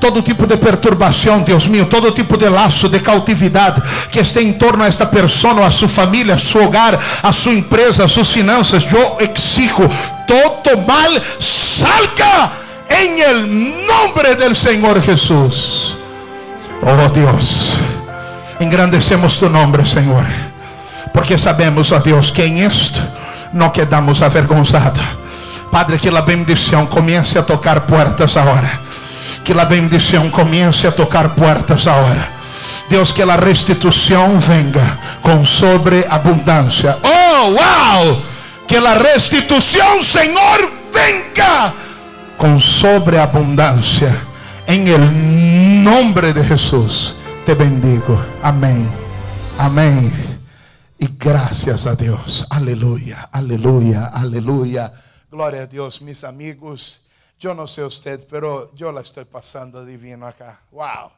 todo 0.00 0.22
tipo 0.22 0.46
de 0.46 0.56
perturbação, 0.56 1.42
Deus 1.42 1.66
mío, 1.66 1.86
todo 1.86 2.10
tipo 2.10 2.36
de 2.36 2.48
laço, 2.48 2.88
de 2.88 3.00
cautividade 3.00 3.82
que 4.10 4.18
está 4.18 4.42
em 4.42 4.52
torno 4.52 4.84
a 4.84 4.86
esta 4.86 5.06
pessoa, 5.06 5.66
a 5.66 5.70
sua 5.70 5.88
família, 5.88 6.34
a 6.34 6.38
seu 6.38 6.64
hogar, 6.64 6.98
a 7.22 7.32
sua 7.32 7.52
empresa, 7.52 8.04
a 8.04 8.08
suas 8.08 8.30
finanças. 8.30 8.86
Eu 8.90 9.16
exijo 9.20 9.88
todo 10.26 10.76
mal 10.86 11.10
salga 11.38 12.50
em 12.90 13.20
el 13.20 13.86
nombre 13.86 14.34
del 14.34 14.54
Senhor 14.56 15.00
Jesus. 15.00 15.96
Oh 16.82 17.08
Deus, 17.08 17.76
engrandecemos 18.60 19.38
tu 19.38 19.48
nome, 19.48 19.84
Senhor, 19.84 20.26
porque 21.12 21.38
sabemos, 21.38 21.90
ó 21.92 21.96
oh 21.96 22.00
Deus, 22.00 22.30
que 22.30 22.42
em 22.42 22.66
isto 22.66 23.00
não 23.56 23.70
quedamos 23.70 24.22
avergonzados. 24.22 25.02
Padre, 25.70 25.98
que 25.98 26.08
a 26.08 26.22
bendição 26.22 26.86
comece 26.86 27.38
a 27.38 27.42
tocar 27.42 27.80
portas 27.80 28.36
agora. 28.36 28.80
Que 29.44 29.52
a 29.52 29.64
bendição 29.64 30.30
comece 30.30 30.86
a 30.86 30.92
tocar 30.92 31.30
portas 31.30 31.86
agora. 31.86 32.28
Deus, 32.88 33.10
que 33.10 33.22
a 33.22 33.36
restituição 33.36 34.38
venga 34.38 34.98
com 35.22 35.44
sobreabundância. 35.44 36.96
Oh, 37.02 37.50
wow! 37.50 38.22
Que 38.68 38.76
a 38.76 38.94
restituição, 38.94 40.02
Senhor, 40.02 40.70
venga 40.92 41.72
com 42.36 42.60
sobreabundância. 42.60 44.14
Em 44.68 44.88
el 44.88 45.00
nome 45.82 46.32
de 46.32 46.42
Jesus, 46.42 47.14
te 47.44 47.54
bendigo. 47.54 48.20
Amém. 48.42 48.88
Amém. 49.58 50.25
Y 50.98 51.08
gracias 51.18 51.86
a 51.86 51.94
Dios. 51.94 52.46
Aleluya, 52.48 53.28
aleluya, 53.30 54.06
aleluya. 54.06 54.92
Gloria 55.30 55.62
a 55.62 55.66
Dios, 55.66 56.00
mis 56.00 56.24
amigos. 56.24 57.02
Yo 57.38 57.52
no 57.52 57.66
sé 57.66 57.84
usted, 57.84 58.26
pero 58.26 58.74
yo 58.74 58.90
la 58.90 59.02
estoy 59.02 59.26
pasando 59.26 59.84
divino 59.84 60.26
acá. 60.26 60.62
Wow. 60.70 61.10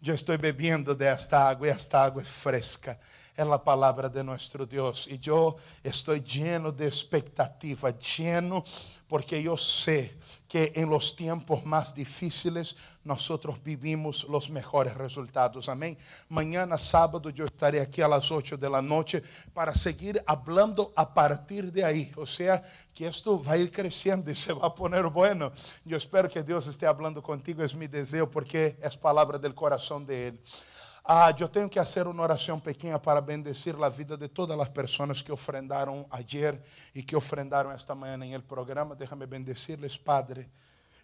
Yo 0.00 0.14
estoy 0.14 0.36
bebiendo 0.36 0.94
de 0.94 1.10
esta 1.10 1.48
agua 1.48 1.66
y 1.66 1.70
esta 1.70 2.04
agua 2.04 2.22
es 2.22 2.28
fresca. 2.28 3.00
Es 3.36 3.44
la 3.44 3.62
palabra 3.62 4.08
de 4.08 4.22
nuestro 4.22 4.64
Dios. 4.64 5.08
Y 5.10 5.18
yo 5.18 5.56
estoy 5.82 6.20
lleno 6.20 6.70
de 6.70 6.86
expectativa, 6.86 7.92
lleno 7.98 8.64
porque 9.08 9.42
yo 9.42 9.56
sé 9.56 10.16
que 10.46 10.72
en 10.76 10.88
los 10.88 11.16
tiempos 11.16 11.66
más 11.66 11.92
difíciles 11.92 12.76
nosotros 13.06 13.62
vivimos 13.62 14.26
los 14.28 14.50
mejores 14.50 14.94
resultados. 14.94 15.68
Amén. 15.68 15.96
Mañana 16.28 16.76
sábado 16.76 17.30
yo 17.30 17.44
estaré 17.44 17.80
aquí 17.80 18.02
a 18.02 18.08
las 18.08 18.30
8 18.30 18.56
de 18.56 18.68
la 18.68 18.82
noche 18.82 19.22
para 19.54 19.74
seguir 19.74 20.20
hablando 20.26 20.92
a 20.96 21.14
partir 21.14 21.72
de 21.72 21.84
ahí. 21.84 22.12
O 22.16 22.26
sea, 22.26 22.62
que 22.92 23.06
esto 23.06 23.42
va 23.42 23.52
a 23.52 23.56
ir 23.56 23.70
creciendo 23.70 24.30
y 24.30 24.34
se 24.34 24.52
va 24.52 24.66
a 24.66 24.74
poner 24.74 25.06
bueno. 25.06 25.52
Yo 25.84 25.96
espero 25.96 26.28
que 26.28 26.42
Dios 26.42 26.66
esté 26.66 26.86
hablando 26.86 27.22
contigo, 27.22 27.62
es 27.62 27.74
mi 27.74 27.86
deseo 27.86 28.28
porque 28.28 28.76
es 28.82 28.96
palabra 28.96 29.38
del 29.38 29.54
corazón 29.54 30.04
de 30.04 30.28
Él. 30.28 30.40
Ah, 31.08 31.32
eu 31.38 31.48
tenho 31.48 31.68
que 31.68 31.78
fazer 31.78 32.04
uma 32.08 32.20
oração 32.20 32.58
pequena 32.58 32.98
para 32.98 33.20
bendecir 33.20 33.76
a 33.80 33.88
vida 33.88 34.16
de 34.16 34.26
todas 34.26 34.58
as 34.58 34.68
pessoas 34.68 35.22
que 35.22 35.30
ofrendaram 35.30 36.04
ayer 36.10 36.60
e 36.92 37.00
que 37.00 37.14
ofrendaram 37.14 37.70
esta 37.70 37.94
manhã 37.94 38.18
em 38.24 38.34
el 38.34 38.42
programa. 38.42 38.96
Déjame 38.96 39.24
bendecirles, 39.24 39.96
Padre. 39.96 40.50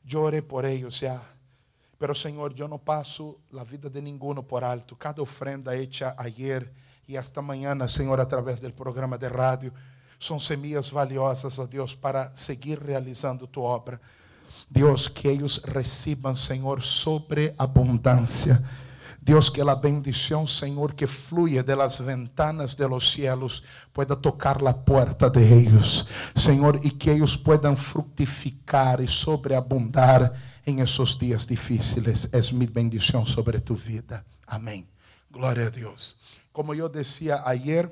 Eu 0.04 0.22
orei 0.22 0.42
por 0.42 0.64
eles 0.64 0.96
já. 0.96 1.22
Pero, 2.02 2.16
Senhor, 2.16 2.52
eu 2.58 2.66
não 2.66 2.80
passo 2.80 3.38
a 3.56 3.62
vida 3.62 3.88
de 3.88 4.00
ninguno 4.00 4.42
por 4.42 4.64
alto. 4.64 4.96
Cada 4.96 5.22
ofrenda 5.22 5.76
hecha 5.76 6.12
ayer 6.18 6.68
e 7.06 7.16
esta 7.16 7.40
manhã, 7.40 7.78
Senhor, 7.86 8.18
através 8.18 8.58
do 8.58 8.72
programa 8.72 9.16
de 9.16 9.28
rádio, 9.28 9.72
são 10.18 10.36
semillas 10.36 10.88
valiosas, 10.88 11.60
ó 11.60 11.64
Deus, 11.64 11.94
para 11.94 12.32
seguir 12.34 12.80
realizando 12.80 13.46
tua 13.46 13.68
obra. 13.68 14.00
Deus, 14.68 15.06
que 15.06 15.28
eles 15.28 15.58
recebam, 15.58 16.34
Senhor, 16.34 16.82
sobreabundância 16.82 18.60
Deus, 19.24 19.48
que 19.48 19.60
a 19.60 19.74
bendição, 19.76 20.48
Senhor, 20.48 20.94
que 20.94 21.06
fluye 21.06 21.62
de 21.62 21.76
las 21.76 22.00
ventanas 22.00 22.76
de 22.76 22.88
los 22.88 23.12
cielos 23.12 23.62
pueda 23.92 24.16
tocar 24.16 24.60
la 24.60 24.84
puerta 24.84 25.30
de 25.30 25.44
ellos, 25.44 26.08
Senhor, 26.34 26.80
e 26.82 26.90
que 26.90 27.10
eles 27.12 27.36
puedan 27.36 27.76
fructificar 27.76 29.00
e 29.00 29.06
sobreabundar 29.06 30.32
em 30.66 30.80
esses 30.80 31.16
dias 31.16 31.46
difíceis. 31.46 32.34
É 32.34 32.52
minha 32.52 32.68
bendição 32.68 33.24
sobre 33.24 33.60
tu 33.60 33.76
vida. 33.76 34.24
Amém. 34.44 34.88
Glória 35.30 35.68
a 35.68 35.70
Deus. 35.70 36.16
Como 36.52 36.74
eu 36.74 36.88
decía 36.88 37.42
ayer, 37.46 37.88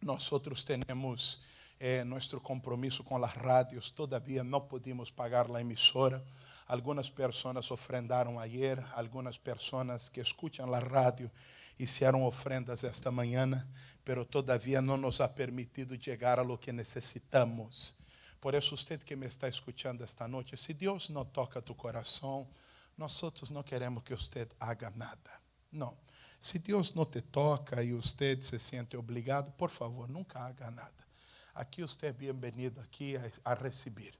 nós 0.00 0.30
temos 0.64 1.40
eh, 1.80 2.04
nosso 2.04 2.38
compromisso 2.40 3.02
com 3.02 3.16
as 3.16 3.32
rádios. 3.32 3.90
Todavia 3.90 4.44
não 4.44 4.60
podemos 4.60 5.10
pagar 5.10 5.50
a 5.50 5.60
emissora. 5.60 6.24
Algumas 6.66 7.08
pessoas 7.08 7.70
ofrendaram 7.70 8.40
ayer, 8.40 8.84
algumas 8.94 9.38
pessoas 9.38 10.08
que 10.08 10.20
escutam 10.20 10.74
a 10.74 10.80
rádio 10.80 11.30
hicieron 11.78 12.24
ofrendas 12.24 12.84
esta 12.84 13.10
manhã, 13.10 13.66
pero 14.02 14.24
todavía 14.24 14.80
não 14.80 14.96
nos 14.96 15.20
ha 15.20 15.34
permitido 15.34 15.94
chegar 15.96 16.38
a 16.38 16.42
lo 16.42 16.58
que 16.58 16.72
necessitamos. 16.72 17.94
Por 18.40 18.54
isso, 18.54 18.74
usted 18.74 19.02
que 19.02 19.16
me 19.16 19.26
está 19.26 19.48
escuchando 19.48 20.04
esta 20.04 20.26
noite, 20.28 20.56
se 20.56 20.74
Deus 20.74 21.10
não 21.10 21.24
toca 21.24 21.60
tu 21.60 21.74
coração, 21.74 22.48
nós 22.96 23.20
não 23.50 23.62
queremos 23.62 24.02
que 24.02 24.14
usted 24.14 24.48
haga 24.58 24.90
nada. 24.90 25.40
Não. 25.70 25.96
Se 26.40 26.58
Deus 26.58 26.94
não 26.94 27.04
te 27.04 27.20
toca 27.20 27.82
e 27.82 27.92
usted 27.92 28.42
se 28.42 28.58
sente 28.58 28.96
obrigado, 28.96 29.52
por 29.52 29.70
favor, 29.70 30.08
nunca 30.08 30.40
haga 30.40 30.70
nada. 30.70 31.06
Aqui 31.54 31.82
você 31.82 32.06
é 32.06 32.12
bem-vindo 32.12 32.80
aqui 32.80 33.14
a 33.44 33.54
receber. 33.54 34.14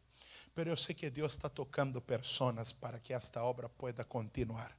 Pero 0.57 0.71
eu 0.71 0.77
sei 0.79 0.95
que 0.95 1.11
Deus 1.11 1.35
está 1.35 1.51
tocando 1.51 2.01
pessoas 2.01 2.73
para 2.73 2.99
que 2.99 3.12
esta 3.12 3.45
obra 3.45 3.69
pueda 3.69 4.07
continuar, 4.07 4.75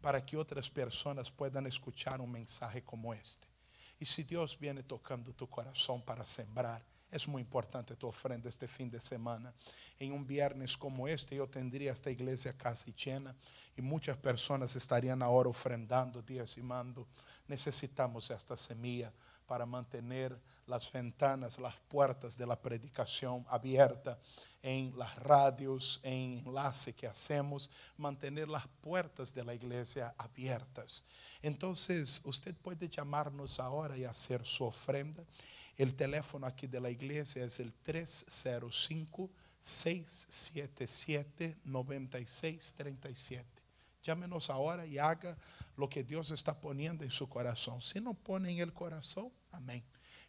para 0.00 0.22
que 0.22 0.38
outras 0.38 0.70
pessoas 0.70 1.28
puedan 1.28 1.66
escuchar 1.66 2.18
um 2.22 2.26
mensagem 2.26 2.80
como 2.80 3.12
este. 3.12 3.46
E 4.00 4.06
se 4.06 4.24
Deus 4.24 4.54
viene 4.54 4.82
tocando 4.82 5.34
tu 5.34 5.46
coração 5.46 6.00
para 6.00 6.24
sembrar, 6.24 6.82
é 7.12 7.18
muito 7.26 7.46
importante 7.46 7.94
tu 7.96 8.06
ofrenda 8.06 8.48
este 8.48 8.66
fim 8.66 8.88
de 8.88 9.00
semana. 9.00 9.52
Em 10.00 10.12
um 10.12 10.24
viernes 10.24 10.74
como 10.74 11.06
este, 11.06 11.34
eu 11.34 11.46
tendria 11.46 11.90
esta 11.90 12.10
igreja 12.10 12.54
casi 12.54 12.94
llena 12.96 13.36
e 13.76 13.82
muitas 13.82 14.16
pessoas 14.16 14.74
estariam 14.76 15.22
agora 15.22 15.50
ofrendando, 15.50 16.22
diezimando. 16.22 17.06
Necessitamos 17.46 18.30
esta 18.30 18.56
semilla 18.56 19.12
para 19.46 19.66
manter 19.66 20.34
as 20.70 20.86
ventanas, 20.86 21.58
as 21.58 21.74
portas 21.88 22.34
de 22.36 22.46
la 22.46 22.56
predicação 22.56 23.44
aberta 23.48 24.18
em 24.62 24.92
las 24.96 25.16
radios, 25.16 26.00
em 26.02 26.38
enlace 26.38 26.92
que 26.92 27.06
hacemos, 27.06 27.70
mantener 27.96 28.48
las 28.48 28.66
puertas 28.80 29.34
de 29.34 29.44
la 29.44 29.54
iglesia 29.54 30.14
abiertas. 30.18 31.04
Entonces, 31.42 32.22
usted 32.24 32.54
puede 32.56 32.88
llamarnos 32.88 33.60
ahora 33.60 33.96
y 33.96 34.04
hacer 34.04 34.44
su 34.44 34.64
ofrenda. 34.64 35.22
El 35.76 35.94
teléfono 35.94 36.46
aquí 36.46 36.66
de 36.66 36.80
la 36.80 36.90
iglesia 36.90 37.44
es 37.44 37.60
el 37.60 37.72
305 37.74 39.30
677 39.60 41.58
9637. 41.64 43.46
Llámenos 44.02 44.50
ahora 44.50 44.86
y 44.86 44.98
haga 44.98 45.36
lo 45.76 45.88
que 45.88 46.02
Dios 46.02 46.30
está 46.30 46.58
poniendo 46.60 47.04
en 47.04 47.10
su 47.10 47.28
corazón. 47.28 47.80
Si 47.80 48.00
no 48.00 48.14
pone 48.14 48.50
en 48.50 48.58
el 48.58 48.72
corazón, 48.72 49.30
amén. 49.52 49.84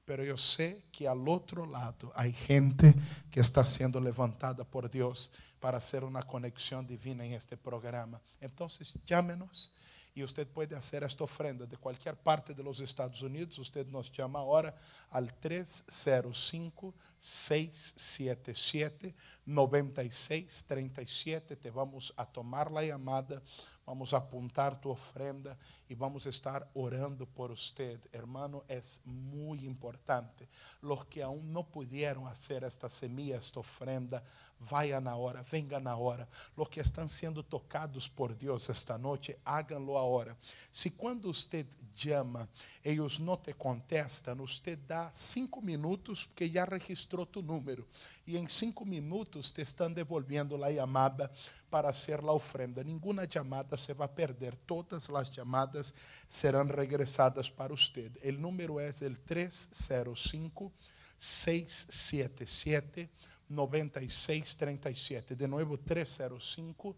Pero 0.09 0.25
eu 0.25 0.37
sei 0.39 0.83
que 0.91 1.05
ao 1.05 1.23
outro 1.27 1.65
lado 1.65 2.11
há 2.15 2.27
gente 2.27 2.95
que 3.29 3.39
está 3.39 3.63
sendo 3.63 3.99
levantada 3.99 4.65
por 4.65 4.89
Deus 4.89 5.29
para 5.61 5.79
ser 5.79 6.03
uma 6.03 6.23
conexão 6.23 6.83
divina 6.83 7.23
em 7.23 7.35
este 7.35 7.55
programa. 7.55 8.19
Então, 8.41 8.65
chame-nos 9.05 9.71
e 10.15 10.23
você 10.23 10.45
pode 10.45 10.73
fazer 10.73 11.03
esta 11.03 11.23
ofrenda 11.23 11.67
de 11.67 11.77
qualquer 11.77 12.15
parte 12.15 12.55
dos 12.55 12.79
Estados 12.79 13.21
Unidos. 13.21 13.59
Você 13.59 13.83
nos 13.83 14.07
chama 14.07 14.41
agora 14.41 14.75
ao 15.11 15.27
305 15.27 16.91
677 17.19 19.13
9637. 19.45 21.55
Te 21.55 21.69
vamos 21.69 22.11
a 22.17 22.25
tomar 22.25 22.75
a 22.75 22.87
chamada 22.87 23.43
Vamos 23.89 24.13
apontar 24.13 24.75
tu 24.75 24.91
ofrenda 24.91 25.57
e 25.89 25.95
vamos 25.95 26.27
estar 26.27 26.69
orando 26.75 27.25
por 27.25 27.49
usted. 27.49 27.99
Hermano, 28.13 28.63
é 28.69 28.79
muito 29.03 29.65
importante. 29.65 30.47
Los 30.83 31.05
que 31.05 31.23
aún 31.23 31.51
não 31.51 31.63
puderam 31.63 32.25
fazer 32.25 32.61
esta 32.61 32.87
semilla, 32.87 33.37
esta 33.37 33.59
ofrenda, 33.59 34.23
Vaya 34.59 34.99
na 34.99 35.15
hora, 35.15 35.41
venga 35.41 35.79
na 35.79 35.95
hora. 35.95 36.27
Los 36.57 36.67
que 36.67 36.81
estão 36.81 37.07
sendo 37.07 37.41
tocados 37.41 38.09
por 38.09 38.33
Deus 38.33 38.69
esta 38.69 38.97
noite, 38.97 39.37
háganlo 39.45 39.97
agora. 39.97 40.37
Se 40.71 40.91
quando 40.91 41.33
você 41.33 41.65
chama, 41.95 42.49
eles 42.83 43.19
não 43.19 43.37
te 43.37 43.53
contestam, 43.53 44.35
você 44.35 44.75
dá 44.75 45.09
cinco 45.13 45.61
minutos, 45.61 46.25
porque 46.25 46.49
já 46.49 46.65
registrou 46.65 47.25
tu 47.25 47.41
número. 47.41 47.87
E 48.27 48.37
em 48.37 48.49
cinco 48.49 48.85
minutos 48.85 49.49
te 49.49 49.61
estão 49.61 49.91
devolvendo 49.91 50.61
a 50.61 50.73
chamada 50.73 51.31
para 51.69 51.89
hacer 51.89 52.19
a 52.19 52.31
ofrenda. 52.31 52.83
Nenhuma 52.83 53.27
chamada 53.29 53.77
se 53.77 53.93
vai 53.93 54.07
perder. 54.07 54.55
Todas 54.65 55.09
as 55.09 55.27
chamadas 55.29 55.93
serão 56.27 56.65
regressadas 56.65 57.49
para 57.49 57.73
você. 57.75 58.11
O 58.23 58.31
número 58.33 58.79
é 58.79 58.89
o 58.89 59.15
305 59.25 60.71
677 61.17 63.09
9637. 63.49 65.35
De 65.35 65.47
novo, 65.47 65.77
305 65.77 66.95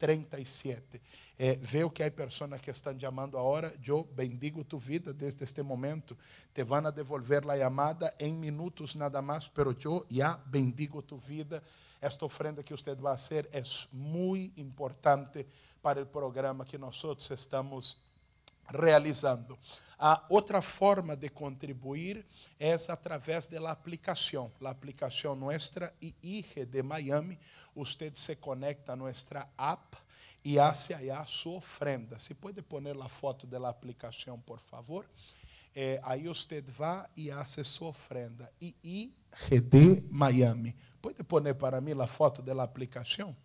677 0.00 1.00
9637. 1.00 1.00
É, 1.42 1.56
veo 1.56 1.90
que 1.90 2.02
há 2.02 2.10
pessoas 2.10 2.60
que 2.60 2.70
estão 2.70 2.98
chamando 2.98 3.38
agora. 3.38 3.72
Eu 3.86 4.04
bendigo 4.04 4.64
tu 4.64 4.78
vida 4.78 5.12
desde 5.12 5.44
este 5.44 5.62
momento. 5.62 6.16
Te 6.52 6.64
van 6.64 6.86
a 6.86 6.90
devolver 6.90 7.48
a 7.50 7.56
chamada 7.56 8.14
em 8.18 8.34
minutos 8.34 8.94
nada 8.94 9.22
mais, 9.22 9.48
pero 9.48 9.74
eu 9.84 10.06
já 10.10 10.36
bendigo 10.46 11.02
tu 11.02 11.16
vida. 11.16 11.62
Esta 12.00 12.24
ofrenda 12.24 12.62
que 12.62 12.74
você 12.74 12.94
vai 12.94 13.16
fazer 13.16 13.48
é 13.52 13.62
muito 13.92 14.60
importante 14.60 15.46
para 15.82 16.02
o 16.02 16.06
programa 16.06 16.64
que 16.64 16.76
nós 16.78 17.02
estamos 17.30 17.96
realizando. 18.68 19.58
A 20.02 20.24
outra 20.30 20.62
forma 20.62 21.14
de 21.14 21.28
contribuir 21.28 22.24
é 22.58 22.74
através 22.88 23.46
da 23.46 23.70
aplicação. 23.70 24.50
A 24.64 24.70
aplicação 24.70 25.36
nossa 25.36 25.92
IIG 26.00 26.64
de 26.64 26.82
Miami. 26.82 27.38
Você 27.76 28.10
se 28.14 28.36
conecta 28.36 28.94
a 28.94 28.96
nossa 28.96 29.46
app 29.58 29.98
e 30.42 30.58
hace 30.58 30.94
allá 30.94 31.26
sua 31.26 31.58
ofrenda. 31.58 32.18
Se 32.18 32.32
pode 32.32 32.62
pôr 32.62 32.82
a 32.88 33.08
foto 33.10 33.46
da 33.46 33.68
aplicação, 33.68 34.40
por 34.40 34.58
favor. 34.58 35.04
Eh, 35.76 36.00
aí 36.02 36.22
você 36.22 36.62
vai 36.62 37.06
e 37.14 37.30
hace 37.30 37.62
sua 37.62 37.88
ofrenda. 37.88 38.50
IIGD 38.58 40.02
Miami. 40.10 40.74
Pode 41.02 41.22
pôr 41.22 41.54
para 41.54 41.78
mim 41.78 41.92
a 42.00 42.06
foto 42.06 42.40
da 42.40 42.62
aplicação? 42.62 43.36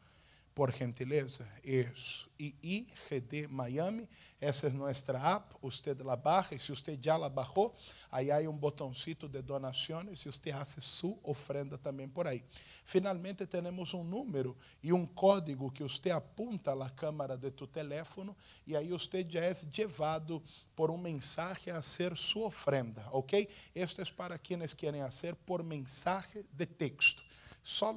Por 0.56 0.74
gentileza. 0.74 1.46
Isso. 1.66 2.30
IIGD 2.40 3.50
Miami. 3.50 4.08
Essa 4.46 4.68
é 4.68 4.70
nossa 4.70 5.12
app, 5.18 5.56
você 5.60 5.92
la 5.96 6.16
baja 6.16 6.54
e 6.54 6.60
se 6.60 6.70
você 6.70 6.96
já 7.02 7.18
la 7.18 7.28
bajou, 7.28 7.74
aí 8.12 8.32
há 8.32 8.48
um 8.48 8.56
botãozinho 8.56 9.28
de 9.28 9.42
donações 9.42 10.24
e 10.24 10.32
você 10.32 10.52
faz 10.52 10.78
sua 10.82 11.18
ofrenda 11.24 11.80
também 11.80 12.08
por 12.08 12.28
aí. 12.28 12.44
Finalmente, 12.84 13.48
temos 13.48 13.96
um 13.96 14.04
número 14.04 14.56
e 14.84 14.94
um 14.94 15.04
código 15.04 15.72
que 15.72 15.82
você 15.82 16.12
apunta 16.12 16.76
na 16.76 16.92
câmera 16.92 17.36
de 17.36 17.50
tu 17.50 17.66
teléfono 17.66 18.38
e 18.68 18.76
aí 18.76 18.90
você 18.90 19.26
já 19.28 19.40
é 19.40 19.58
levado 19.76 20.44
por 20.76 20.92
um 20.92 20.98
mensagem 21.00 21.74
a 21.74 21.82
ser 21.82 22.16
sua 22.16 22.46
ofrenda, 22.46 23.04
ok? 23.12 23.50
Isto 23.74 24.04
é 24.04 24.06
para 24.06 24.38
quienes 24.38 24.76
querem 24.76 25.02
fazer 25.02 25.34
por 25.38 25.64
mensagem 25.64 26.46
de 26.54 26.68
texto. 26.68 27.24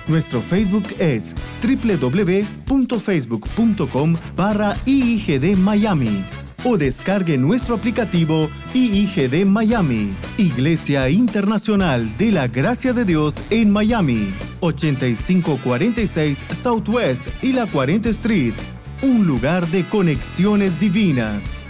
Nuestro 0.06 0.42
Facebook 0.42 0.84
es 0.98 1.34
www.facebook.com 1.62 4.16
barra 4.36 4.76
IIGD 4.84 5.56
Miami 5.56 6.22
o 6.62 6.76
descargue 6.76 7.38
nuestro 7.38 7.76
aplicativo 7.76 8.50
IIGD 8.74 9.46
Miami, 9.46 10.10
Iglesia 10.36 11.08
Internacional 11.08 12.14
de 12.18 12.32
la 12.32 12.48
Gracia 12.48 12.92
de 12.92 13.06
Dios 13.06 13.34
en 13.48 13.70
Miami, 13.70 14.28
8546 14.60 16.44
Southwest 16.62 17.26
y 17.42 17.54
la 17.54 17.64
40 17.64 18.10
Street 18.10 18.52
un 19.04 19.26
lugar 19.26 19.66
de 19.66 19.84
conexiones 19.84 20.80
divinas. 20.80 21.63